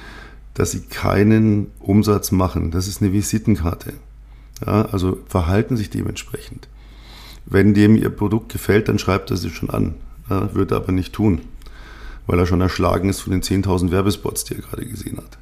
dass 0.53 0.71
Sie 0.71 0.81
keinen 0.81 1.67
Umsatz 1.79 2.31
machen. 2.31 2.71
Das 2.71 2.87
ist 2.87 3.01
eine 3.01 3.13
Visitenkarte. 3.13 3.93
Ja, 4.65 4.85
also 4.91 5.19
verhalten 5.27 5.77
sich 5.77 5.89
dementsprechend. 5.89 6.67
Wenn 7.45 7.73
dem 7.73 7.95
Ihr 7.95 8.09
Produkt 8.09 8.51
gefällt, 8.51 8.89
dann 8.89 8.99
schreibt 8.99 9.31
er 9.31 9.37
Sie 9.37 9.49
schon 9.49 9.69
an. 9.69 9.95
Ja, 10.29 10.53
wird 10.53 10.71
er 10.71 10.77
aber 10.77 10.91
nicht 10.91 11.13
tun, 11.13 11.41
weil 12.27 12.39
er 12.39 12.45
schon 12.45 12.61
erschlagen 12.61 13.09
ist 13.09 13.21
von 13.21 13.31
den 13.31 13.41
10.000 13.41 13.91
Werbespots, 13.91 14.43
die 14.43 14.55
er 14.55 14.61
gerade 14.61 14.85
gesehen 14.85 15.17
hat. 15.17 15.37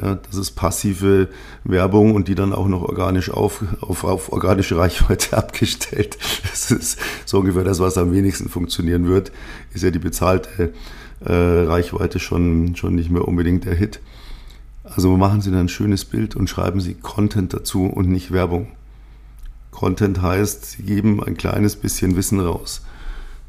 Ja, 0.00 0.14
das 0.14 0.36
ist 0.36 0.52
passive 0.52 1.28
Werbung 1.64 2.14
und 2.14 2.28
die 2.28 2.34
dann 2.34 2.54
auch 2.54 2.66
noch 2.66 2.82
organisch 2.82 3.30
auf, 3.30 3.62
auf, 3.82 4.04
auf 4.04 4.32
organische 4.32 4.78
Reichweite 4.78 5.36
abgestellt. 5.36 6.16
Das 6.50 6.70
ist 6.70 6.98
so 7.26 7.40
ungefähr 7.40 7.64
das, 7.64 7.78
was 7.78 7.98
am 7.98 8.12
wenigsten 8.12 8.48
funktionieren 8.48 9.06
wird. 9.06 9.32
Ist 9.74 9.82
ja 9.82 9.90
die 9.90 9.98
bezahlte 9.98 10.72
äh, 11.20 11.32
Reichweite 11.32 12.18
schon, 12.18 12.74
schon 12.74 12.94
nicht 12.94 13.10
mehr 13.10 13.28
unbedingt 13.28 13.64
der 13.64 13.74
Hit. 13.74 14.00
Also 14.84 15.16
machen 15.16 15.42
Sie 15.42 15.50
dann 15.50 15.60
ein 15.60 15.68
schönes 15.68 16.04
Bild 16.04 16.36
und 16.36 16.48
schreiben 16.48 16.80
Sie 16.80 16.94
Content 16.94 17.52
dazu 17.52 17.84
und 17.84 18.08
nicht 18.08 18.32
Werbung. 18.32 18.68
Content 19.70 20.22
heißt, 20.22 20.64
sie 20.66 20.82
geben 20.82 21.22
ein 21.22 21.36
kleines 21.36 21.76
bisschen 21.76 22.16
Wissen 22.16 22.40
raus. 22.40 22.82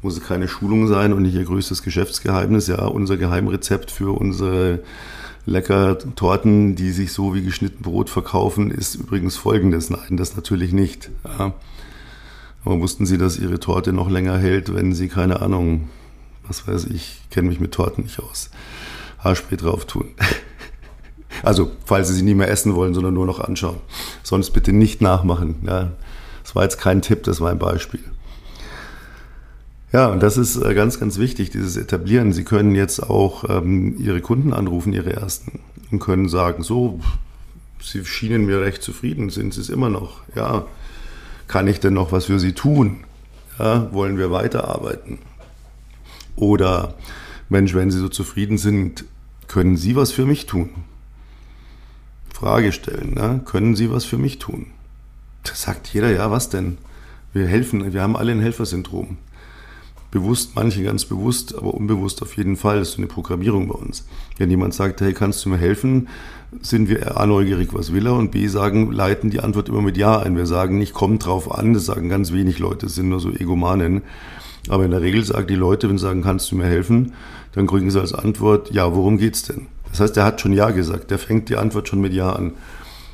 Muss 0.02 0.20
keine 0.20 0.48
Schulung 0.48 0.88
sein 0.88 1.12
und 1.12 1.22
nicht 1.22 1.34
ihr 1.34 1.44
größtes 1.44 1.82
Geschäftsgeheimnis. 1.82 2.66
Ja, 2.66 2.84
unser 2.86 3.16
Geheimrezept 3.16 3.90
für 3.90 4.18
unsere 4.18 4.80
lecker 5.46 5.98
Torten, 6.16 6.74
die 6.74 6.90
sich 6.90 7.12
so 7.12 7.34
wie 7.34 7.42
geschnitten 7.42 7.82
Brot 7.82 8.10
verkaufen, 8.10 8.70
ist 8.70 8.94
übrigens 8.94 9.36
folgendes. 9.36 9.90
Nein, 9.90 10.16
das 10.16 10.36
natürlich 10.36 10.72
nicht. 10.72 11.10
Ja. 11.24 11.52
Aber 12.64 12.80
wussten 12.80 13.04
Sie, 13.04 13.18
dass 13.18 13.38
Ihre 13.38 13.60
Torte 13.60 13.92
noch 13.92 14.10
länger 14.10 14.38
hält, 14.38 14.74
wenn 14.74 14.94
Sie, 14.94 15.08
keine 15.08 15.42
Ahnung, 15.42 15.88
was 16.46 16.66
weiß 16.66 16.86
ich, 16.86 17.20
kenne 17.30 17.48
mich 17.48 17.60
mit 17.60 17.72
Torten 17.72 18.04
nicht 18.04 18.20
aus, 18.20 18.50
Haarspray 19.18 19.56
drauf 19.56 19.84
tun? 19.84 20.08
Also, 21.42 21.72
falls 21.84 22.06
Sie 22.08 22.14
sie 22.14 22.22
nie 22.22 22.34
mehr 22.34 22.48
essen 22.48 22.76
wollen, 22.76 22.94
sondern 22.94 23.12
nur 23.12 23.26
noch 23.26 23.40
anschauen. 23.40 23.78
Sonst 24.22 24.50
bitte 24.50 24.72
nicht 24.72 25.00
nachmachen. 25.00 25.56
Ja. 25.66 25.90
Das 26.44 26.54
war 26.54 26.62
jetzt 26.62 26.78
kein 26.78 27.02
Tipp, 27.02 27.24
das 27.24 27.40
war 27.40 27.50
ein 27.50 27.58
Beispiel. 27.58 28.00
Ja, 29.94 30.08
und 30.08 30.24
das 30.24 30.36
ist 30.36 30.56
äh, 30.56 30.74
ganz, 30.74 30.98
ganz 30.98 31.18
wichtig, 31.18 31.50
dieses 31.50 31.76
Etablieren. 31.76 32.32
Sie 32.32 32.42
können 32.42 32.74
jetzt 32.74 32.98
auch 32.98 33.44
ähm, 33.48 33.94
Ihre 34.00 34.20
Kunden 34.20 34.52
anrufen, 34.52 34.92
Ihre 34.92 35.12
ersten, 35.12 35.60
und 35.92 36.00
können 36.00 36.28
sagen, 36.28 36.64
so, 36.64 36.98
Sie 37.80 38.04
schienen 38.04 38.44
mir 38.44 38.60
recht 38.60 38.82
zufrieden, 38.82 39.30
sind 39.30 39.54
Sie 39.54 39.60
es 39.60 39.68
immer 39.68 39.90
noch? 39.90 40.22
Ja, 40.34 40.66
kann 41.46 41.68
ich 41.68 41.78
denn 41.78 41.94
noch 41.94 42.10
was 42.10 42.24
für 42.24 42.40
Sie 42.40 42.54
tun? 42.54 43.04
Ja, 43.60 43.92
wollen 43.92 44.18
wir 44.18 44.32
weiterarbeiten? 44.32 45.20
Oder, 46.34 46.94
Mensch, 47.48 47.72
wenn 47.74 47.92
Sie 47.92 48.00
so 48.00 48.08
zufrieden 48.08 48.58
sind, 48.58 49.04
können 49.46 49.76
Sie 49.76 49.94
was 49.94 50.10
für 50.10 50.26
mich 50.26 50.46
tun? 50.46 50.70
Frage 52.32 52.72
stellen. 52.72 53.14
Ne? 53.14 53.42
Können 53.44 53.76
Sie 53.76 53.92
was 53.92 54.04
für 54.04 54.18
mich 54.18 54.40
tun? 54.40 54.66
Da 55.44 55.54
sagt 55.54 55.86
jeder, 55.94 56.10
ja, 56.10 56.32
was 56.32 56.48
denn? 56.48 56.78
Wir 57.32 57.46
helfen, 57.46 57.92
wir 57.92 58.02
haben 58.02 58.16
alle 58.16 58.32
ein 58.32 58.40
Helfersyndrom. 58.40 59.18
Bewusst, 60.14 60.52
manche 60.54 60.84
ganz 60.84 61.04
bewusst, 61.04 61.56
aber 61.58 61.74
unbewusst 61.74 62.22
auf 62.22 62.36
jeden 62.36 62.56
Fall. 62.56 62.78
Das 62.78 62.90
ist 62.90 62.98
eine 62.98 63.08
Programmierung 63.08 63.66
bei 63.66 63.74
uns. 63.74 64.06
Wenn 64.38 64.48
jemand 64.48 64.72
sagt, 64.72 65.00
hey, 65.00 65.12
kannst 65.12 65.44
du 65.44 65.48
mir 65.48 65.56
helfen, 65.56 66.06
sind 66.62 66.88
wir 66.88 67.20
A 67.20 67.26
neugierig, 67.26 67.74
was 67.74 67.92
will 67.92 68.06
er? 68.06 68.14
Und 68.14 68.30
B 68.30 68.46
sagen, 68.46 68.92
leiten 68.92 69.30
die 69.30 69.40
Antwort 69.40 69.68
immer 69.68 69.82
mit 69.82 69.96
Ja 69.96 70.20
ein. 70.20 70.36
Wir 70.36 70.46
sagen 70.46 70.78
nicht, 70.78 70.94
kommt 70.94 71.26
drauf 71.26 71.50
an, 71.50 71.74
das 71.74 71.86
sagen 71.86 72.08
ganz 72.08 72.32
wenig 72.32 72.60
Leute, 72.60 72.86
das 72.86 72.94
sind 72.94 73.08
nur 73.08 73.18
so 73.18 73.32
Egomanen. 73.32 74.02
Aber 74.68 74.84
in 74.84 74.92
der 74.92 75.02
Regel 75.02 75.24
sagen 75.24 75.48
die 75.48 75.56
Leute, 75.56 75.88
wenn 75.88 75.98
sie 75.98 76.04
sagen, 76.04 76.22
kannst 76.22 76.52
du 76.52 76.54
mir 76.54 76.66
helfen, 76.66 77.14
dann 77.50 77.66
kriegen 77.66 77.90
sie 77.90 78.00
als 78.00 78.12
Antwort, 78.12 78.70
ja, 78.70 78.94
worum 78.94 79.18
geht's 79.18 79.42
denn? 79.42 79.66
Das 79.90 79.98
heißt, 79.98 80.16
er 80.16 80.26
hat 80.26 80.40
schon 80.40 80.52
Ja 80.52 80.70
gesagt. 80.70 81.10
Der 81.10 81.18
fängt 81.18 81.48
die 81.48 81.56
Antwort 81.56 81.88
schon 81.88 82.00
mit 82.00 82.12
Ja 82.12 82.34
an. 82.34 82.52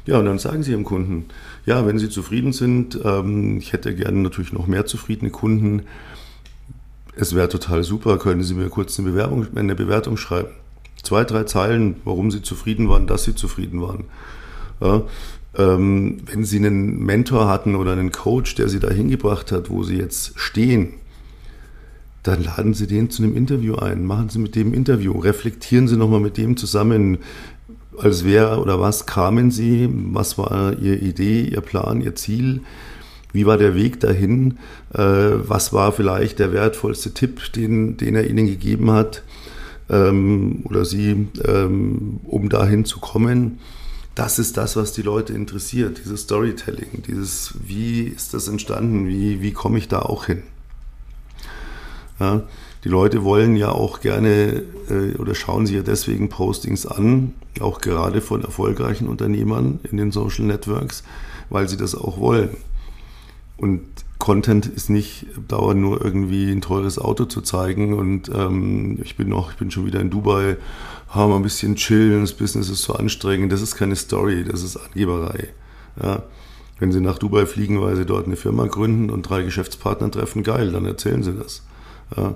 Ja, 0.04 0.19
und 0.19 0.26
dann 0.26 0.38
sagen 0.38 0.62
Sie 0.62 0.73
Ihrem 0.73 0.85
Kunden, 0.85 1.26
ja, 1.64 1.87
wenn 1.87 1.99
Sie 1.99 2.11
zufrieden 2.11 2.52
sind, 2.52 3.00
ähm, 3.04 3.57
ich 3.57 3.73
hätte 3.73 3.95
gerne 3.95 4.19
natürlich 4.19 4.52
noch 4.52 4.66
mehr 4.66 4.85
zufriedene 4.85 5.30
Kunden. 5.30 5.85
Es 7.17 7.35
wäre 7.35 7.49
total 7.49 7.85
super, 7.85 8.19
können 8.19 8.43
Sie 8.43 8.55
mir 8.55 8.69
kurz 8.69 8.99
eine, 8.99 9.11
Bewerbung, 9.11 9.47
eine 9.55 9.75
Bewertung 9.75 10.17
schreiben. 10.17 10.50
Zwei, 11.02 11.25
drei 11.25 11.45
Zeilen, 11.45 11.97
warum 12.05 12.31
Sie 12.31 12.43
zufrieden 12.43 12.88
waren, 12.88 13.07
dass 13.07 13.25
Sie 13.25 13.35
zufrieden 13.35 13.81
waren. 13.81 14.05
Ja, 14.81 15.02
ähm, 15.57 16.19
wenn 16.26 16.45
Sie 16.45 16.59
einen 16.59 17.05
Mentor 17.05 17.49
hatten 17.49 17.75
oder 17.75 17.93
einen 17.93 18.12
Coach, 18.12 18.55
der 18.55 18.69
Sie 18.69 18.81
dahin 18.81 19.11
gebracht 19.11 19.50
hat, 19.52 19.71
wo 19.71 19.83
Sie 19.83 19.97
jetzt 19.97 20.38
stehen, 20.38 20.95
dann 22.23 22.45
laden 22.45 22.75
Sie 22.75 22.87
den 22.87 23.11
zu 23.11 23.23
einem 23.23 23.37
Interview 23.37 23.76
ein, 23.76 24.05
machen 24.05 24.29
Sie 24.29 24.38
mit 24.38 24.55
dem 24.55 24.75
Interview, 24.75 25.19
reflektieren 25.19 25.88
Sie 25.88 25.97
nochmal 25.97 26.21
mit 26.21 26.37
dem 26.37 26.57
zusammen, 26.57 27.19
als 27.99 28.25
wer 28.25 28.61
oder 28.61 28.81
was 28.81 29.07
kamen 29.07 29.50
Sie, 29.50 29.88
was 30.12 30.38
war 30.38 30.79
Ihre 30.79 30.97
Idee, 30.97 31.43
Ihr 31.43 31.61
Plan, 31.61 32.00
Ihr 32.00 32.14
Ziel, 32.14 32.61
wie 33.32 33.46
war 33.46 33.56
der 33.56 33.75
Weg 33.75 34.00
dahin, 34.00 34.58
äh, 34.94 34.99
was 34.99 35.72
war 35.72 35.92
vielleicht 35.92 36.38
der 36.38 36.52
wertvollste 36.52 37.12
Tipp, 37.12 37.52
den, 37.52 37.96
den 37.96 38.14
er 38.14 38.28
Ihnen 38.28 38.46
gegeben 38.46 38.90
hat 38.90 39.22
ähm, 39.88 40.60
oder 40.64 40.84
Sie, 40.84 41.28
ähm, 41.44 42.20
um 42.25 42.49
dahin 42.49 42.84
zu 42.84 43.00
kommen. 43.00 43.58
Das 44.14 44.38
ist 44.38 44.56
das, 44.56 44.76
was 44.76 44.92
die 44.92 45.02
Leute 45.02 45.32
interessiert, 45.32 46.00
dieses 46.04 46.22
Storytelling, 46.22 47.02
dieses, 47.06 47.54
wie 47.64 48.02
ist 48.02 48.34
das 48.34 48.49
entstanden, 48.49 49.08
wie, 49.08 49.40
wie 49.40 49.52
komme 49.52 49.78
ich 49.78 49.88
da 49.88 50.00
auch 50.00 50.26
hin. 50.26 50.42
Ja, 52.18 52.42
die 52.84 52.88
Leute 52.88 53.25
wollen 53.25 53.56
ja 53.56 53.70
auch 53.70 54.00
gerne 54.00 54.62
äh, 54.90 55.16
oder 55.16 55.34
schauen 55.34 55.66
sich 55.66 55.76
ja 55.76 55.82
deswegen 55.82 56.28
Postings 56.28 56.87
an, 56.87 57.34
auch 57.60 57.80
gerade 57.80 58.20
von 58.20 58.42
erfolgreichen 58.42 59.08
Unternehmern 59.08 59.80
in 59.90 59.96
den 59.96 60.12
Social 60.12 60.44
Networks, 60.44 61.02
weil 61.49 61.68
sie 61.68 61.76
das 61.76 61.94
auch 61.94 62.18
wollen. 62.18 62.56
Und 63.61 63.83
Content 64.19 64.64
ist 64.64 64.88
nicht 64.88 65.26
dauernd 65.49 65.83
nur 65.83 66.02
irgendwie 66.02 66.50
ein 66.50 66.62
teures 66.62 66.99
Auto 66.99 67.26
zu 67.26 67.43
zeigen 67.43 67.93
und 67.93 68.31
ähm, 68.35 68.99
ich 69.02 69.19
bin 69.19 69.29
noch, 69.29 69.50
ich 69.52 69.59
bin 69.59 69.71
schon 69.71 69.85
wieder 69.85 70.00
in 70.00 70.09
Dubai, 70.09 70.57
haben 71.09 71.35
ein 71.35 71.43
bisschen 71.43 71.76
chillen, 71.76 72.23
das 72.23 72.33
Business 72.33 72.71
ist 72.71 72.83
so 72.83 72.95
anstrengend. 72.95 73.52
Das 73.52 73.61
ist 73.61 73.76
keine 73.76 73.97
Story, 73.97 74.45
das 74.45 74.62
ist 74.62 74.79
Angeberei. 74.79 75.49
Ja. 76.02 76.23
Wenn 76.79 76.90
Sie 76.90 77.00
nach 77.02 77.19
Dubai 77.19 77.45
fliegen, 77.45 77.83
weil 77.83 77.97
Sie 77.97 78.07
dort 78.07 78.25
eine 78.25 78.37
Firma 78.37 78.67
gründen 78.67 79.11
und 79.11 79.29
drei 79.29 79.43
Geschäftspartner 79.43 80.11
treffen, 80.11 80.43
geil, 80.43 80.73
dann 80.73 80.87
erzählen 80.87 81.23
Sie 81.23 81.35
das. 81.35 81.62
Ja. 82.17 82.35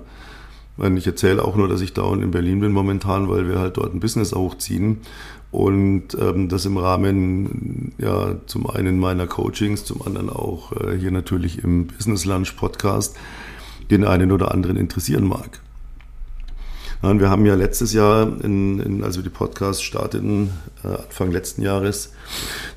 Ich 0.97 1.07
erzähle 1.07 1.43
auch 1.43 1.57
nur, 1.57 1.69
dass 1.69 1.81
ich 1.81 1.95
dauernd 1.95 2.23
in 2.23 2.33
Berlin 2.33 2.61
bin 2.61 2.73
momentan, 2.73 3.31
weil 3.31 3.49
wir 3.49 3.61
halt 3.61 3.79
dort 3.79 3.95
ein 3.95 4.01
Business 4.01 4.35
hochziehen 4.35 4.99
und 5.55 6.17
ähm, 6.21 6.49
das 6.49 6.67
im 6.67 6.77
Rahmen 6.77 7.93
ja 7.99 8.35
zum 8.47 8.69
einen 8.69 8.99
meiner 8.99 9.29
Coachings, 9.29 9.85
zum 9.85 10.03
anderen 10.03 10.29
auch 10.29 10.73
äh, 10.73 10.99
hier 10.99 11.13
natürlich 11.13 11.63
im 11.63 11.87
Business 11.87 12.25
Lunch 12.25 12.57
Podcast 12.57 13.17
den 13.89 14.05
einen 14.05 14.33
oder 14.33 14.51
anderen 14.51 14.77
interessieren 14.77 15.25
mag. 15.25 15.61
Ja, 17.05 17.21
wir 17.21 17.31
haben 17.31 17.47
ja 17.47 17.55
letztes 17.55 17.93
Jahr, 17.93 18.33
in, 18.43 18.81
in, 18.81 19.05
als 19.05 19.15
wir 19.15 19.23
die 19.23 19.31
Podcasts 19.31 19.83
starteten, 19.85 20.51
äh, 20.83 20.89
Anfang 20.89 21.31
letzten 21.31 21.63
Jahres, 21.63 22.13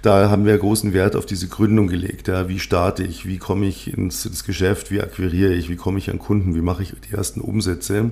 da 0.04 0.30
haben 0.30 0.46
wir 0.46 0.56
großen 0.56 0.94
Wert 0.94 1.16
auf 1.16 1.26
diese 1.26 1.48
Gründung 1.48 1.88
gelegt. 1.88 2.28
Ja, 2.28 2.48
wie 2.48 2.60
starte 2.60 3.04
ich, 3.04 3.26
wie 3.26 3.40
komme 3.40 3.66
ich 3.66 3.92
ins, 3.92 4.24
ins 4.24 4.44
Geschäft, 4.44 4.92
wie 4.92 5.02
akquiriere 5.02 5.56
ich, 5.56 5.68
wie 5.68 5.78
komme 5.78 5.98
ich 5.98 6.12
an 6.12 6.20
Kunden, 6.20 6.54
wie 6.54 6.62
mache 6.62 6.84
ich 6.84 6.94
die 7.10 7.16
ersten 7.16 7.42
Umsätze. 7.42 8.12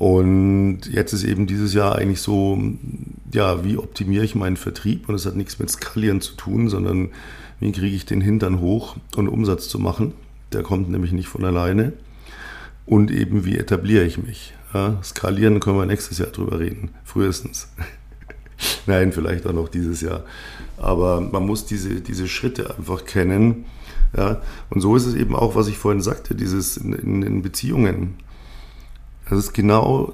Und 0.00 0.86
jetzt 0.90 1.12
ist 1.12 1.24
eben 1.24 1.46
dieses 1.46 1.74
Jahr 1.74 1.96
eigentlich 1.96 2.22
so, 2.22 2.58
ja, 3.34 3.62
wie 3.66 3.76
optimiere 3.76 4.24
ich 4.24 4.34
meinen 4.34 4.56
Vertrieb? 4.56 5.06
Und 5.10 5.14
es 5.14 5.26
hat 5.26 5.36
nichts 5.36 5.58
mit 5.58 5.68
Skalieren 5.68 6.22
zu 6.22 6.36
tun, 6.36 6.70
sondern 6.70 7.10
wie 7.58 7.70
kriege 7.70 7.94
ich 7.94 8.06
den 8.06 8.22
Hintern 8.22 8.60
hoch 8.60 8.96
und 9.16 9.28
Umsatz 9.28 9.68
zu 9.68 9.78
machen? 9.78 10.14
Der 10.54 10.62
kommt 10.62 10.88
nämlich 10.88 11.12
nicht 11.12 11.28
von 11.28 11.44
alleine. 11.44 11.92
Und 12.86 13.10
eben, 13.10 13.44
wie 13.44 13.58
etabliere 13.58 14.04
ich 14.06 14.16
mich? 14.16 14.54
Ja, 14.72 14.98
skalieren 15.02 15.60
können 15.60 15.76
wir 15.76 15.84
nächstes 15.84 16.16
Jahr 16.16 16.30
drüber 16.30 16.60
reden, 16.60 16.92
frühestens. 17.04 17.68
Nein, 18.86 19.12
vielleicht 19.12 19.46
auch 19.46 19.52
noch 19.52 19.68
dieses 19.68 20.00
Jahr. 20.00 20.24
Aber 20.78 21.20
man 21.20 21.44
muss 21.44 21.66
diese, 21.66 22.00
diese 22.00 22.26
Schritte 22.26 22.74
einfach 22.74 23.04
kennen. 23.04 23.66
Ja? 24.16 24.40
Und 24.70 24.80
so 24.80 24.96
ist 24.96 25.04
es 25.04 25.14
eben 25.14 25.36
auch, 25.36 25.56
was 25.56 25.68
ich 25.68 25.76
vorhin 25.76 26.00
sagte, 26.00 26.34
dieses 26.34 26.78
in, 26.78 26.94
in, 26.94 27.22
in 27.22 27.42
Beziehungen. 27.42 28.14
Das 29.30 29.38
ist 29.38 29.52
genau 29.54 30.12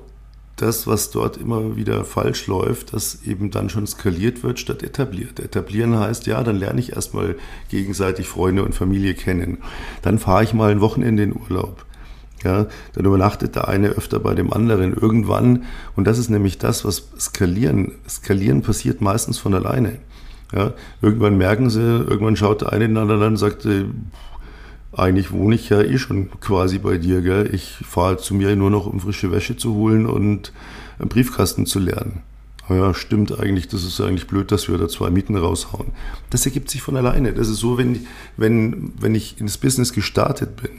das, 0.56 0.86
was 0.86 1.10
dort 1.10 1.38
immer 1.38 1.76
wieder 1.76 2.04
falsch 2.04 2.46
läuft, 2.46 2.92
dass 2.92 3.22
eben 3.24 3.50
dann 3.50 3.70
schon 3.70 3.86
skaliert 3.86 4.42
wird 4.42 4.58
statt 4.58 4.82
etabliert. 4.82 5.40
Etablieren 5.40 5.98
heißt, 5.98 6.26
ja, 6.26 6.42
dann 6.42 6.56
lerne 6.56 6.80
ich 6.80 6.92
erstmal 6.92 7.36
gegenseitig 7.70 8.28
Freunde 8.28 8.62
und 8.62 8.74
Familie 8.74 9.14
kennen. 9.14 9.58
Dann 10.02 10.18
fahre 10.18 10.44
ich 10.44 10.52
mal 10.52 10.70
ein 10.70 10.82
Wochenende 10.82 11.22
in 11.22 11.34
Urlaub. 11.34 11.86
Ja, 12.44 12.66
dann 12.92 13.04
übernachtet 13.06 13.56
der 13.56 13.68
eine 13.68 13.88
öfter 13.88 14.20
bei 14.20 14.34
dem 14.34 14.52
anderen 14.52 14.94
irgendwann. 14.94 15.64
Und 15.96 16.06
das 16.06 16.18
ist 16.18 16.28
nämlich 16.28 16.58
das, 16.58 16.84
was 16.84 17.08
skalieren. 17.18 17.92
Skalieren 18.06 18.60
passiert 18.60 19.00
meistens 19.00 19.38
von 19.38 19.54
alleine. 19.54 19.98
Ja, 20.52 20.74
irgendwann 21.00 21.38
merken 21.38 21.70
sie, 21.70 21.80
irgendwann 21.80 22.36
schaut 22.36 22.60
der 22.60 22.72
eine 22.72 22.86
den 22.86 22.98
anderen 22.98 23.22
an 23.22 23.28
und 23.28 23.36
sagt, 23.36 23.64
äh, 23.64 23.86
eigentlich 24.92 25.30
wohne 25.32 25.54
ich 25.54 25.68
ja 25.68 25.82
eh 25.82 25.98
schon 25.98 26.30
quasi 26.40 26.78
bei 26.78 26.98
dir. 26.98 27.20
Gell? 27.20 27.50
Ich 27.52 27.76
fahre 27.82 28.16
zu 28.16 28.34
mir 28.34 28.54
nur 28.56 28.70
noch, 28.70 28.86
um 28.86 29.00
frische 29.00 29.30
Wäsche 29.30 29.56
zu 29.56 29.74
holen 29.74 30.06
und 30.06 30.52
einen 30.98 31.08
Briefkasten 31.08 31.66
zu 31.66 31.78
lernen. 31.78 32.22
Ja, 32.68 32.94
stimmt 32.94 33.38
eigentlich, 33.38 33.68
das 33.68 33.84
ist 33.84 34.00
eigentlich 34.00 34.26
blöd, 34.26 34.50
dass 34.50 34.68
wir 34.68 34.76
da 34.76 34.88
zwei 34.88 35.08
Mieten 35.08 35.36
raushauen. 35.36 35.92
Das 36.30 36.44
ergibt 36.46 36.68
sich 36.68 36.82
von 36.82 36.96
alleine. 36.96 37.32
Das 37.32 37.48
ist 37.48 37.58
so, 37.58 37.78
wenn, 37.78 38.06
wenn, 38.36 38.92
wenn 38.98 39.14
ich 39.14 39.40
ins 39.40 39.56
Business 39.56 39.92
gestartet 39.92 40.56
bin 40.56 40.70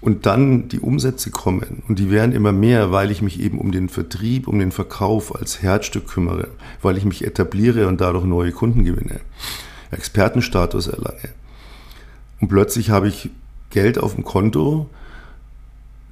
und 0.00 0.26
dann 0.26 0.68
die 0.68 0.80
Umsätze 0.80 1.30
kommen 1.30 1.84
und 1.86 2.00
die 2.00 2.10
werden 2.10 2.32
immer 2.32 2.50
mehr, 2.50 2.90
weil 2.90 3.12
ich 3.12 3.22
mich 3.22 3.38
eben 3.40 3.58
um 3.58 3.70
den 3.70 3.88
Vertrieb, 3.88 4.48
um 4.48 4.58
den 4.58 4.72
Verkauf 4.72 5.34
als 5.36 5.62
Herzstück 5.62 6.08
kümmere, 6.08 6.48
weil 6.82 6.96
ich 6.96 7.04
mich 7.04 7.24
etabliere 7.24 7.86
und 7.86 8.00
dadurch 8.00 8.24
neue 8.24 8.50
Kunden 8.50 8.84
gewinne, 8.84 9.20
Expertenstatus 9.92 10.88
erlange. 10.88 11.30
Und 12.40 12.48
plötzlich 12.48 12.90
habe 12.90 13.08
ich 13.08 13.30
Geld 13.70 13.98
auf 13.98 14.14
dem 14.14 14.24
Konto, 14.24 14.88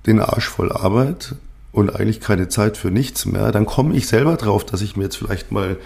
den 0.07 0.21
Arsch 0.21 0.49
voll 0.49 0.73
Arbeit 0.73 1.35
und 1.73 1.95
eigentlich 1.95 2.21
keine 2.21 2.49
Zeit 2.49 2.77
für 2.77 2.91
nichts 2.91 3.27
mehr, 3.27 3.53
dann 3.53 3.67
komme 3.67 3.97
ich 3.97 4.07
selber 4.07 4.37
drauf, 4.37 4.65
dass 4.65 4.83
ich 4.83 4.97
mir 4.97 5.05
jetzt 5.05 5.17
vielleicht 5.17 5.51
mal 5.51 5.77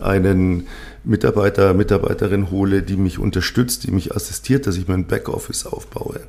einen 0.00 0.66
Mitarbeiter, 1.04 1.72
Mitarbeiterin 1.72 2.50
hole, 2.50 2.82
die 2.82 2.96
mich 2.96 3.18
unterstützt, 3.18 3.84
die 3.84 3.90
mich 3.90 4.14
assistiert, 4.14 4.66
dass 4.66 4.76
ich 4.76 4.88
mein 4.88 5.06
Backoffice 5.06 5.66
aufbaue. 5.66 6.20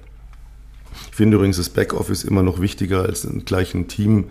Ich 1.10 1.16
finde 1.16 1.38
übrigens 1.38 1.58
das 1.58 1.70
Backoffice 1.70 2.24
immer 2.24 2.44
noch 2.44 2.62
wichtiger 2.62 3.04
als 3.04 3.26
ein 3.26 3.44
gleichen 3.44 3.88
Team 3.88 4.26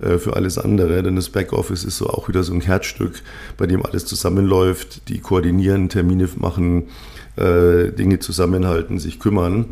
äh, 0.00 0.18
für 0.18 0.36
alles 0.36 0.58
andere, 0.58 1.02
denn 1.02 1.16
das 1.16 1.30
Backoffice 1.30 1.84
ist 1.84 1.96
so 1.96 2.08
auch 2.08 2.28
wieder 2.28 2.42
so 2.42 2.52
ein 2.52 2.60
Herzstück, 2.60 3.22
bei 3.56 3.66
dem 3.66 3.84
alles 3.84 4.04
zusammenläuft, 4.04 5.08
die 5.08 5.20
koordinieren, 5.20 5.88
Termine 5.88 6.28
machen, 6.36 6.88
äh, 7.36 7.92
Dinge 7.92 8.18
zusammenhalten, 8.18 8.98
sich 8.98 9.18
kümmern. 9.18 9.66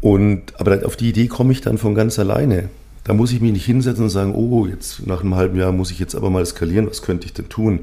Und, 0.00 0.60
aber 0.60 0.84
auf 0.84 0.96
die 0.96 1.08
Idee 1.08 1.28
komme 1.28 1.52
ich 1.52 1.60
dann 1.60 1.78
von 1.78 1.94
ganz 1.94 2.18
alleine. 2.18 2.68
Da 3.04 3.14
muss 3.14 3.32
ich 3.32 3.40
mich 3.40 3.52
nicht 3.52 3.66
hinsetzen 3.66 4.04
und 4.04 4.10
sagen, 4.10 4.34
oh, 4.34 4.66
jetzt 4.66 5.06
nach 5.06 5.22
einem 5.22 5.34
halben 5.34 5.58
Jahr 5.58 5.72
muss 5.72 5.90
ich 5.90 5.98
jetzt 5.98 6.14
aber 6.14 6.30
mal 6.30 6.44
skalieren, 6.44 6.88
was 6.88 7.02
könnte 7.02 7.26
ich 7.26 7.34
denn 7.34 7.48
tun? 7.48 7.80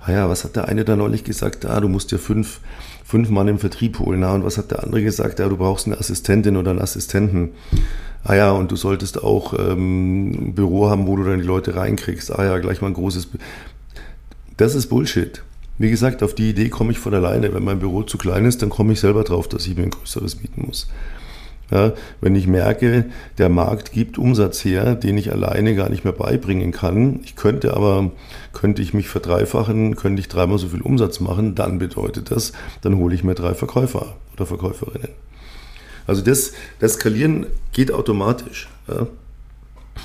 Ah 0.00 0.12
ja, 0.12 0.28
was 0.28 0.44
hat 0.44 0.56
der 0.56 0.68
eine 0.68 0.84
da 0.84 0.96
neulich 0.96 1.24
gesagt? 1.24 1.66
Ah, 1.66 1.80
du 1.80 1.88
musst 1.88 2.12
dir 2.12 2.18
fünf, 2.18 2.60
fünf 3.04 3.30
Mann 3.30 3.48
im 3.48 3.58
Vertrieb 3.58 3.98
holen. 3.98 4.22
Ah, 4.24 4.34
und 4.34 4.44
was 4.44 4.58
hat 4.58 4.70
der 4.70 4.82
andere 4.82 5.02
gesagt? 5.02 5.38
Ja, 5.38 5.48
du 5.48 5.56
brauchst 5.56 5.86
eine 5.86 5.98
Assistentin 5.98 6.56
oder 6.56 6.70
einen 6.70 6.80
Assistenten. 6.80 7.50
Ah 8.24 8.34
ja, 8.34 8.50
und 8.50 8.70
du 8.70 8.76
solltest 8.76 9.22
auch 9.22 9.54
ähm, 9.58 10.30
ein 10.30 10.54
Büro 10.54 10.88
haben, 10.88 11.06
wo 11.06 11.16
du 11.16 11.24
dann 11.24 11.40
die 11.40 11.46
Leute 11.46 11.76
reinkriegst. 11.76 12.36
Ah 12.36 12.44
ja, 12.44 12.58
gleich 12.58 12.80
mal 12.80 12.88
ein 12.88 12.94
großes. 12.94 13.26
Bü 13.26 13.38
das 14.56 14.74
ist 14.74 14.88
Bullshit. 14.88 15.42
Wie 15.78 15.90
gesagt, 15.90 16.22
auf 16.22 16.34
die 16.34 16.50
Idee 16.50 16.68
komme 16.68 16.90
ich 16.90 16.98
von 16.98 17.14
alleine. 17.14 17.54
Wenn 17.54 17.64
mein 17.64 17.78
Büro 17.78 18.02
zu 18.02 18.18
klein 18.18 18.44
ist, 18.44 18.62
dann 18.62 18.68
komme 18.68 18.92
ich 18.92 19.00
selber 19.00 19.22
drauf, 19.22 19.48
dass 19.48 19.66
ich 19.66 19.76
mir 19.76 19.84
ein 19.84 19.90
größeres 19.90 20.42
mieten 20.42 20.64
muss. 20.66 20.88
Ja, 21.70 21.92
wenn 22.22 22.34
ich 22.34 22.46
merke, 22.46 23.04
der 23.36 23.50
Markt 23.50 23.92
gibt 23.92 24.16
Umsatz 24.16 24.64
her, 24.64 24.94
den 24.94 25.18
ich 25.18 25.30
alleine 25.32 25.74
gar 25.74 25.90
nicht 25.90 26.02
mehr 26.02 26.14
beibringen 26.14 26.72
kann, 26.72 27.20
ich 27.24 27.36
könnte 27.36 27.74
aber, 27.74 28.10
könnte 28.54 28.80
ich 28.80 28.94
mich 28.94 29.08
verdreifachen, 29.08 29.94
könnte 29.94 30.20
ich 30.20 30.28
dreimal 30.28 30.58
so 30.58 30.68
viel 30.68 30.80
Umsatz 30.80 31.20
machen, 31.20 31.54
dann 31.54 31.78
bedeutet 31.78 32.30
das, 32.30 32.52
dann 32.80 32.96
hole 32.96 33.14
ich 33.14 33.22
mir 33.22 33.34
drei 33.34 33.52
Verkäufer 33.52 34.16
oder 34.32 34.46
Verkäuferinnen. 34.46 35.10
Also 36.06 36.22
das, 36.22 36.52
das 36.78 36.94
Skalieren 36.94 37.46
geht 37.72 37.92
automatisch. 37.92 38.70
Ja. 38.88 39.06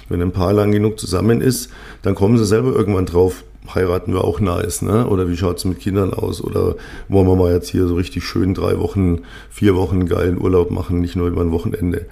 Wenn 0.10 0.22
ein 0.22 0.34
Paar 0.34 0.52
lang 0.52 0.72
genug 0.74 1.00
zusammen 1.00 1.40
ist, 1.40 1.70
dann 2.02 2.14
kommen 2.14 2.38
sie 2.38 2.46
selber 2.46 2.74
irgendwann 2.74 3.06
drauf, 3.06 3.46
heiraten 3.74 4.14
wir 4.14 4.24
auch 4.24 4.40
nice, 4.40 4.82
ne? 4.82 5.08
Oder 5.08 5.30
wie 5.30 5.38
schaut 5.38 5.58
es 5.58 5.66
mit 5.66 5.80
Kindern 5.80 6.14
aus? 6.14 6.42
Oder 6.42 6.76
wollen 7.08 7.28
wir 7.28 7.36
mal 7.36 7.54
jetzt 7.54 7.70
hier 7.70 7.88
so 7.88 7.96
richtig 7.96 8.24
schön 8.24 8.54
drei 8.54 8.78
Wochen, 8.80 9.22
vier 9.50 9.76
Wochen 9.76 10.06
geilen 10.08 10.40
Urlaub 10.40 10.72
machen, 10.72 11.00
nicht 11.00 11.16
nur 11.16 11.28
über 11.28 11.42
ein 11.42 11.52
Wochenende. 11.52 12.06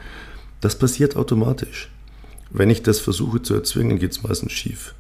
Das 0.62 0.78
passiert 0.78 1.16
automatisch. 1.16 1.90
Wenn 2.50 2.70
ich 2.70 2.84
das 2.84 3.00
versuche 3.00 3.42
zu 3.42 3.54
erzwingen, 3.54 4.00
geht 4.00 4.12
es 4.12 4.24
meistens 4.24 4.52
schief. 4.52 4.94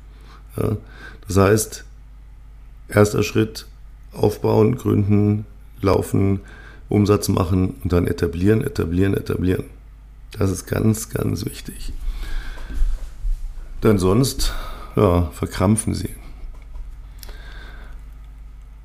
Ja? 0.57 0.77
Das 1.27 1.37
heißt, 1.37 1.85
erster 2.89 3.23
Schritt, 3.23 3.65
aufbauen, 4.13 4.75
gründen, 4.75 5.45
laufen, 5.81 6.41
Umsatz 6.89 7.29
machen 7.29 7.75
und 7.83 7.93
dann 7.93 8.07
etablieren, 8.07 8.61
etablieren, 8.63 9.13
etablieren. 9.15 9.65
Das 10.37 10.51
ist 10.51 10.65
ganz, 10.65 11.09
ganz 11.09 11.45
wichtig. 11.45 11.93
Denn 13.83 13.97
sonst 13.97 14.53
ja, 14.95 15.29
verkrampfen 15.33 15.93
sie 15.93 16.09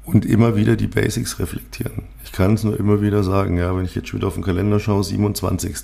und 0.07 0.25
immer 0.25 0.57
wieder 0.57 0.77
die 0.77 0.87
Basics 0.87 1.39
reflektieren. 1.39 2.05
Ich 2.25 2.33
kann 2.33 2.55
es 2.55 2.65
nur 2.65 2.79
immer 2.79 3.03
wieder 3.03 3.23
sagen, 3.23 3.59
ja, 3.59 3.77
wenn 3.77 3.85
ich 3.85 3.95
jetzt 3.95 4.09
schon 4.09 4.21
wieder 4.21 4.29
auf 4.29 4.35
den 4.35 4.45
Kalender 4.45 4.81
schaue, 4.81 5.05
27. 5.05 5.77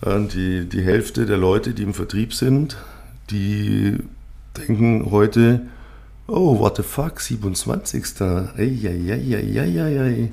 Und 0.00 0.34
die, 0.34 0.66
die 0.66 0.82
Hälfte 0.82 1.26
der 1.26 1.36
Leute, 1.36 1.74
die 1.74 1.82
im 1.82 1.92
Vertrieb 1.94 2.32
sind, 2.32 2.78
die 3.30 3.98
denken 4.56 5.10
heute, 5.10 5.60
oh, 6.26 6.58
what 6.58 6.78
the 6.78 6.82
fuck, 6.82 7.20
27. 7.20 8.22
Eieieiei. 8.56 10.30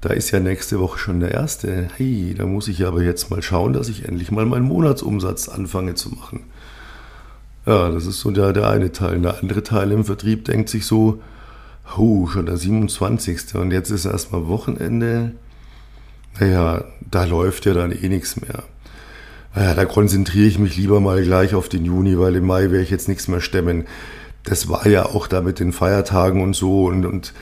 Da 0.00 0.10
ist 0.10 0.30
ja 0.32 0.40
nächste 0.40 0.80
Woche 0.80 0.98
schon 0.98 1.20
der 1.20 1.30
erste. 1.30 1.88
Hey, 1.96 2.34
da 2.36 2.46
muss 2.46 2.66
ich 2.68 2.84
aber 2.84 3.02
jetzt 3.02 3.30
mal 3.30 3.42
schauen, 3.42 3.72
dass 3.72 3.88
ich 3.88 4.06
endlich 4.06 4.32
mal 4.32 4.46
meinen 4.46 4.66
Monatsumsatz 4.66 5.48
anfange 5.48 5.94
zu 5.94 6.10
machen. 6.10 6.40
Ja, 7.66 7.90
das 7.90 8.06
ist 8.06 8.20
so 8.20 8.30
der, 8.30 8.52
der 8.52 8.68
eine 8.68 8.92
Teil. 8.92 9.20
Der 9.20 9.38
andere 9.38 9.62
Teil 9.62 9.92
im 9.92 10.04
Vertrieb 10.04 10.44
denkt 10.46 10.68
sich 10.68 10.86
so, 10.86 11.20
oh, 11.96 12.26
schon 12.26 12.46
der 12.46 12.56
27. 12.56 13.54
Und 13.54 13.70
jetzt 13.70 13.90
ist 13.90 14.06
erstmal 14.06 14.48
Wochenende. 14.48 15.32
Naja, 16.38 16.84
da 17.10 17.24
läuft 17.24 17.66
ja 17.66 17.74
dann 17.74 17.92
eh 17.92 18.08
nichts 18.08 18.40
mehr. 18.40 18.64
Naja, 19.54 19.74
da 19.74 19.84
konzentriere 19.84 20.46
ich 20.46 20.58
mich 20.58 20.76
lieber 20.76 21.00
mal 21.00 21.22
gleich 21.22 21.54
auf 21.54 21.68
den 21.68 21.84
Juni, 21.84 22.18
weil 22.18 22.36
im 22.36 22.46
Mai 22.46 22.70
werde 22.70 22.82
ich 22.82 22.90
jetzt 22.90 23.08
nichts 23.08 23.28
mehr 23.28 23.40
stemmen. 23.40 23.84
Das 24.44 24.68
war 24.68 24.86
ja 24.86 25.04
auch 25.04 25.26
da 25.26 25.42
mit 25.42 25.58
den 25.58 25.72
Feiertagen 25.72 26.42
und 26.42 26.54
so 26.54 26.86
und, 26.86 27.04
und, 27.04 27.34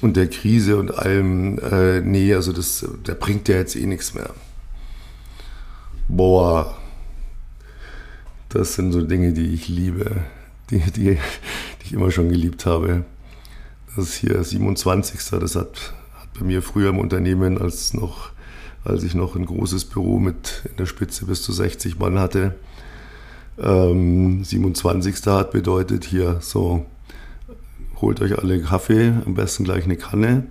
und 0.00 0.16
der 0.16 0.28
Krise 0.28 0.78
und 0.78 0.96
allem. 0.96 1.58
Äh, 1.58 2.00
nee, 2.00 2.32
also 2.32 2.52
das, 2.52 2.86
da 3.04 3.12
bringt 3.14 3.48
ja 3.48 3.56
jetzt 3.56 3.76
eh 3.76 3.84
nichts 3.84 4.14
mehr. 4.14 4.30
Boah, 6.08 6.76
das 8.48 8.74
sind 8.74 8.92
so 8.92 9.02
Dinge, 9.02 9.32
die 9.32 9.54
ich 9.54 9.68
liebe, 9.68 10.22
die, 10.70 10.78
die, 10.78 11.14
die 11.14 11.18
ich 11.84 11.92
immer 11.92 12.10
schon 12.10 12.28
geliebt 12.28 12.66
habe. 12.66 13.04
Das 13.94 14.08
ist 14.08 14.14
hier 14.16 14.42
27. 14.42 15.20
Das 15.40 15.56
hat, 15.56 15.94
hat 16.20 16.32
bei 16.38 16.44
mir 16.44 16.62
früher 16.62 16.90
im 16.90 16.98
Unternehmen, 16.98 17.58
als, 17.58 17.94
noch, 17.94 18.30
als 18.84 19.02
ich 19.02 19.14
noch 19.14 19.36
ein 19.36 19.46
großes 19.46 19.86
Büro 19.86 20.18
mit 20.18 20.62
in 20.70 20.76
der 20.76 20.86
Spitze 20.86 21.26
bis 21.26 21.42
zu 21.42 21.52
60 21.52 21.98
Mann 21.98 22.18
hatte, 22.18 22.54
ähm, 23.58 24.44
27. 24.44 25.26
hat 25.26 25.50
bedeutet 25.50 26.04
hier 26.04 26.38
so, 26.40 26.84
holt 28.00 28.20
euch 28.20 28.38
alle 28.38 28.60
Kaffee, 28.60 29.14
am 29.24 29.34
besten 29.34 29.64
gleich 29.64 29.84
eine 29.84 29.96
Kanne, 29.96 30.46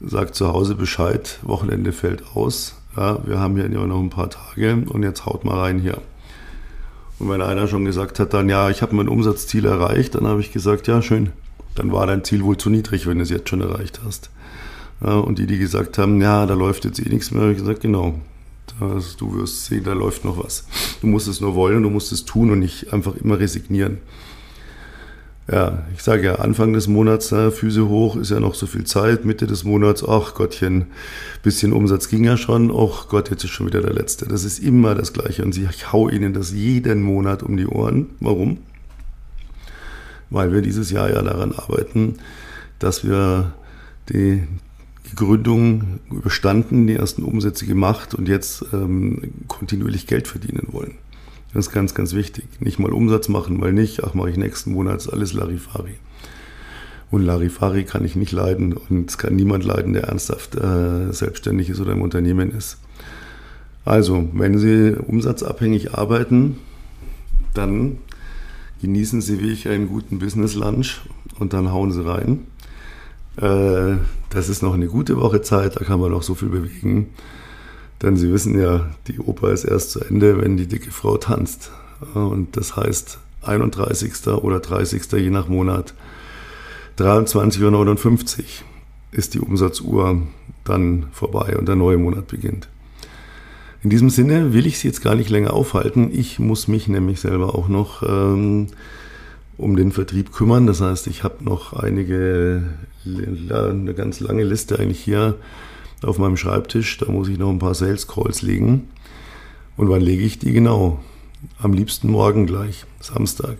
sagt 0.00 0.34
zu 0.34 0.48
Hause 0.48 0.74
Bescheid, 0.74 1.38
Wochenende 1.42 1.92
fällt 1.92 2.24
aus. 2.34 2.76
Ja, 2.96 3.24
wir 3.26 3.38
haben 3.38 3.56
hier 3.56 3.68
noch 3.68 4.00
ein 4.00 4.10
paar 4.10 4.30
Tage 4.30 4.84
und 4.88 5.02
jetzt 5.02 5.26
haut 5.26 5.44
mal 5.44 5.58
rein 5.58 5.78
hier. 5.78 5.98
Und 7.24 7.30
wenn 7.30 7.40
einer 7.40 7.68
schon 7.68 7.86
gesagt 7.86 8.20
hat, 8.20 8.34
dann 8.34 8.50
ja, 8.50 8.68
ich 8.68 8.82
habe 8.82 8.94
mein 8.94 9.08
Umsatzziel 9.08 9.64
erreicht, 9.64 10.14
dann 10.14 10.26
habe 10.26 10.42
ich 10.42 10.52
gesagt, 10.52 10.88
ja, 10.88 11.00
schön. 11.00 11.30
Dann 11.74 11.90
war 11.90 12.06
dein 12.06 12.22
Ziel 12.22 12.44
wohl 12.44 12.58
zu 12.58 12.68
niedrig, 12.68 13.06
wenn 13.06 13.16
du 13.16 13.22
es 13.22 13.30
jetzt 13.30 13.48
schon 13.48 13.62
erreicht 13.62 14.00
hast. 14.04 14.28
Und 15.00 15.38
die, 15.38 15.46
die 15.46 15.56
gesagt 15.56 15.96
haben, 15.96 16.20
ja, 16.20 16.44
da 16.44 16.52
läuft 16.52 16.84
jetzt 16.84 17.00
eh 17.00 17.08
nichts 17.08 17.30
mehr, 17.30 17.44
habe 17.44 17.52
ich 17.52 17.58
gesagt, 17.58 17.80
genau. 17.80 18.20
Das, 18.78 19.16
du 19.16 19.34
wirst 19.36 19.64
sehen, 19.64 19.84
da 19.84 19.94
läuft 19.94 20.26
noch 20.26 20.36
was. 20.36 20.66
Du 21.00 21.06
musst 21.06 21.26
es 21.26 21.40
nur 21.40 21.54
wollen, 21.54 21.82
du 21.82 21.88
musst 21.88 22.12
es 22.12 22.26
tun 22.26 22.50
und 22.50 22.58
nicht 22.58 22.92
einfach 22.92 23.16
immer 23.16 23.38
resignieren 23.38 24.00
ja, 25.50 25.84
ich 25.94 26.02
sage 26.02 26.24
ja, 26.24 26.34
Anfang 26.36 26.72
des 26.72 26.88
Monats, 26.88 27.30
äh, 27.30 27.50
Füße 27.50 27.86
hoch, 27.86 28.16
ist 28.16 28.30
ja 28.30 28.40
noch 28.40 28.54
so 28.54 28.66
viel 28.66 28.84
Zeit. 28.84 29.26
Mitte 29.26 29.46
des 29.46 29.64
Monats, 29.64 30.02
ach 30.06 30.34
Gottchen, 30.34 30.86
bisschen 31.42 31.74
Umsatz 31.74 32.08
ging 32.08 32.24
ja 32.24 32.38
schon. 32.38 32.72
Ach 32.74 33.08
Gott, 33.08 33.30
jetzt 33.30 33.44
ist 33.44 33.50
schon 33.50 33.66
wieder 33.66 33.82
der 33.82 33.92
letzte. 33.92 34.26
Das 34.26 34.44
ist 34.44 34.58
immer 34.58 34.94
das 34.94 35.12
Gleiche. 35.12 35.44
Und 35.44 35.56
ich 35.56 35.92
hau 35.92 36.08
Ihnen 36.08 36.32
das 36.32 36.52
jeden 36.52 37.02
Monat 37.02 37.42
um 37.42 37.58
die 37.58 37.66
Ohren. 37.66 38.06
Warum? 38.20 38.58
Weil 40.30 40.50
wir 40.50 40.62
dieses 40.62 40.90
Jahr 40.90 41.10
ja 41.10 41.20
daran 41.20 41.52
arbeiten, 41.52 42.14
dass 42.78 43.04
wir 43.04 43.52
die, 44.08 44.44
die 45.10 45.14
Gründung 45.14 46.00
überstanden, 46.10 46.86
die 46.86 46.96
ersten 46.96 47.22
Umsätze 47.22 47.66
gemacht 47.66 48.14
und 48.14 48.28
jetzt 48.28 48.64
ähm, 48.72 49.34
kontinuierlich 49.46 50.06
Geld 50.06 50.26
verdienen 50.26 50.68
wollen. 50.70 50.94
Das 51.54 51.68
ist 51.68 51.72
ganz, 51.72 51.94
ganz 51.94 52.14
wichtig. 52.14 52.44
Nicht 52.58 52.80
mal 52.80 52.92
Umsatz 52.92 53.28
machen, 53.28 53.60
weil 53.60 53.72
nicht, 53.72 54.02
ach, 54.02 54.14
mache 54.14 54.28
ich 54.28 54.36
nächsten 54.36 54.72
Monat, 54.72 54.96
ist 54.96 55.08
alles 55.08 55.32
Larifari. 55.32 55.94
Und 57.12 57.22
Larifari 57.22 57.84
kann 57.84 58.04
ich 58.04 58.16
nicht 58.16 58.32
leiden 58.32 58.72
und 58.72 59.08
es 59.08 59.18
kann 59.18 59.36
niemand 59.36 59.64
leiden, 59.64 59.92
der 59.92 60.04
ernsthaft 60.04 60.56
äh, 60.56 61.12
selbstständig 61.12 61.70
ist 61.70 61.80
oder 61.80 61.92
im 61.92 62.02
Unternehmen 62.02 62.50
ist. 62.50 62.78
Also, 63.84 64.28
wenn 64.32 64.58
Sie 64.58 64.96
umsatzabhängig 64.96 65.94
arbeiten, 65.94 66.58
dann 67.52 67.98
genießen 68.82 69.20
Sie 69.20 69.40
wie 69.40 69.52
ich 69.52 69.68
einen 69.68 69.88
guten 69.88 70.18
Business 70.18 70.56
Lunch 70.56 71.02
und 71.38 71.52
dann 71.52 71.70
hauen 71.70 71.92
Sie 71.92 72.04
rein. 72.04 72.46
Äh, 73.36 73.98
das 74.30 74.48
ist 74.48 74.62
noch 74.62 74.74
eine 74.74 74.88
gute 74.88 75.18
Woche 75.18 75.40
Zeit, 75.40 75.76
da 75.76 75.84
kann 75.84 76.00
man 76.00 76.10
noch 76.10 76.24
so 76.24 76.34
viel 76.34 76.48
bewegen. 76.48 77.10
Denn 78.02 78.16
Sie 78.16 78.32
wissen 78.32 78.58
ja, 78.60 78.90
die 79.06 79.18
Oper 79.18 79.52
ist 79.52 79.64
erst 79.64 79.90
zu 79.90 80.00
Ende, 80.00 80.40
wenn 80.40 80.56
die 80.56 80.66
dicke 80.66 80.90
Frau 80.90 81.16
tanzt. 81.16 81.70
Und 82.14 82.56
das 82.56 82.76
heißt 82.76 83.18
31. 83.42 84.26
oder 84.28 84.60
30. 84.60 85.10
je 85.12 85.30
nach 85.30 85.48
Monat, 85.48 85.94
23.59 86.98 88.38
Uhr 88.38 88.44
ist 89.12 89.34
die 89.34 89.40
Umsatzuhr 89.40 90.22
dann 90.64 91.06
vorbei 91.12 91.56
und 91.56 91.66
der 91.68 91.76
neue 91.76 91.98
Monat 91.98 92.26
beginnt. 92.28 92.68
In 93.82 93.90
diesem 93.90 94.10
Sinne 94.10 94.54
will 94.54 94.66
ich 94.66 94.78
Sie 94.78 94.88
jetzt 94.88 95.02
gar 95.02 95.14
nicht 95.14 95.28
länger 95.28 95.52
aufhalten. 95.52 96.10
Ich 96.10 96.38
muss 96.38 96.68
mich 96.68 96.88
nämlich 96.88 97.20
selber 97.20 97.54
auch 97.54 97.68
noch 97.68 98.02
ähm, 98.02 98.68
um 99.58 99.76
den 99.76 99.92
Vertrieb 99.92 100.32
kümmern. 100.32 100.66
Das 100.66 100.80
heißt, 100.80 101.06
ich 101.06 101.22
habe 101.22 101.44
noch 101.44 101.74
einige, 101.74 102.62
eine 103.04 103.94
ganz 103.94 104.20
lange 104.20 104.42
Liste 104.42 104.78
eigentlich 104.78 105.00
hier 105.00 105.34
auf 106.04 106.18
meinem 106.18 106.36
Schreibtisch. 106.36 106.98
Da 106.98 107.10
muss 107.10 107.28
ich 107.28 107.38
noch 107.38 107.50
ein 107.50 107.58
paar 107.58 107.74
Sales 107.74 108.06
Calls 108.06 108.42
legen. 108.42 108.88
Und 109.76 109.88
wann 109.88 110.00
lege 110.00 110.24
ich 110.24 110.38
die 110.38 110.52
genau? 110.52 111.00
Am 111.58 111.72
liebsten 111.72 112.10
morgen 112.10 112.46
gleich, 112.46 112.84
Samstag. 113.00 113.56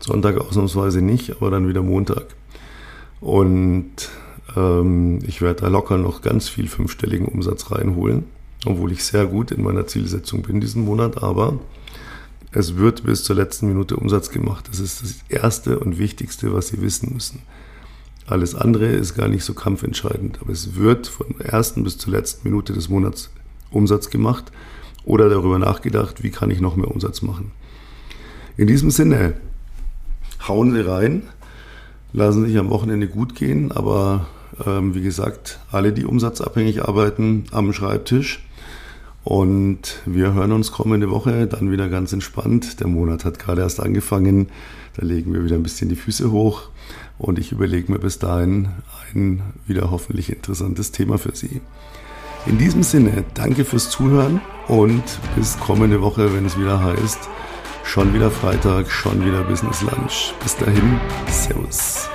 Sonntag 0.00 0.38
ausnahmsweise 0.38 1.02
nicht, 1.02 1.32
aber 1.32 1.50
dann 1.50 1.68
wieder 1.68 1.82
Montag. 1.82 2.34
Und 3.20 4.10
ähm, 4.56 5.18
ich 5.26 5.42
werde 5.42 5.62
da 5.62 5.68
locker 5.68 5.98
noch 5.98 6.22
ganz 6.22 6.48
viel 6.48 6.68
fünfstelligen 6.68 7.26
Umsatz 7.26 7.70
reinholen, 7.70 8.24
obwohl 8.64 8.92
ich 8.92 9.04
sehr 9.04 9.26
gut 9.26 9.50
in 9.50 9.62
meiner 9.62 9.86
Zielsetzung 9.86 10.42
bin 10.42 10.60
diesen 10.60 10.84
Monat. 10.84 11.22
Aber 11.22 11.58
es 12.52 12.76
wird 12.76 13.04
bis 13.04 13.24
zur 13.24 13.36
letzten 13.36 13.68
Minute 13.68 13.96
Umsatz 13.96 14.30
gemacht. 14.30 14.68
Das 14.70 14.80
ist 14.80 15.02
das 15.02 15.16
Erste 15.28 15.78
und 15.78 15.98
Wichtigste, 15.98 16.54
was 16.54 16.68
Sie 16.68 16.80
wissen 16.80 17.12
müssen. 17.12 17.42
Alles 18.28 18.54
andere 18.54 18.86
ist 18.86 19.14
gar 19.14 19.28
nicht 19.28 19.42
so 19.42 19.54
kampfentscheidend, 19.54 20.40
aber 20.42 20.52
es 20.52 20.74
wird 20.74 21.06
von 21.06 21.34
der 21.38 21.46
ersten 21.46 21.82
bis 21.82 21.96
zur 21.96 22.12
letzten 22.12 22.46
Minute 22.46 22.74
des 22.74 22.90
Monats 22.90 23.30
Umsatz 23.70 24.10
gemacht 24.10 24.52
oder 25.04 25.30
darüber 25.30 25.58
nachgedacht, 25.58 26.22
wie 26.22 26.30
kann 26.30 26.50
ich 26.50 26.60
noch 26.60 26.76
mehr 26.76 26.90
Umsatz 26.90 27.22
machen. 27.22 27.52
In 28.58 28.66
diesem 28.66 28.90
Sinne, 28.90 29.34
hauen 30.46 30.74
Sie 30.74 30.86
rein, 30.86 31.22
lassen 32.12 32.44
sich 32.44 32.58
am 32.58 32.68
Wochenende 32.68 33.08
gut 33.08 33.34
gehen, 33.34 33.72
aber 33.72 34.26
ähm, 34.66 34.94
wie 34.94 35.02
gesagt, 35.02 35.58
alle, 35.70 35.92
die 35.92 36.04
umsatzabhängig 36.04 36.84
arbeiten, 36.84 37.44
am 37.50 37.72
Schreibtisch. 37.72 38.44
Und 39.24 40.00
wir 40.06 40.34
hören 40.34 40.52
uns 40.52 40.72
kommende 40.72 41.10
Woche 41.10 41.46
dann 41.46 41.70
wieder 41.70 41.88
ganz 41.88 42.12
entspannt. 42.12 42.80
Der 42.80 42.86
Monat 42.88 43.24
hat 43.24 43.38
gerade 43.38 43.62
erst 43.62 43.80
angefangen. 43.80 44.48
Da 44.96 45.04
legen 45.04 45.32
wir 45.32 45.44
wieder 45.44 45.56
ein 45.56 45.62
bisschen 45.62 45.88
die 45.88 45.96
Füße 45.96 46.30
hoch. 46.30 46.70
Und 47.18 47.38
ich 47.38 47.52
überlege 47.52 47.90
mir 47.90 47.98
bis 47.98 48.18
dahin 48.18 48.68
ein 49.12 49.42
wieder 49.66 49.90
hoffentlich 49.90 50.30
interessantes 50.30 50.92
Thema 50.92 51.18
für 51.18 51.34
Sie. 51.34 51.60
In 52.46 52.58
diesem 52.58 52.82
Sinne, 52.82 53.24
danke 53.34 53.64
fürs 53.64 53.90
Zuhören 53.90 54.40
und 54.68 55.02
bis 55.36 55.58
kommende 55.58 56.00
Woche, 56.00 56.32
wenn 56.34 56.46
es 56.46 56.58
wieder 56.58 56.82
heißt, 56.82 57.28
schon 57.84 58.14
wieder 58.14 58.30
Freitag, 58.30 58.90
schon 58.90 59.24
wieder 59.24 59.42
Business 59.42 59.82
Lunch. 59.82 60.32
Bis 60.42 60.56
dahin, 60.56 61.00
Servus. 61.28 62.08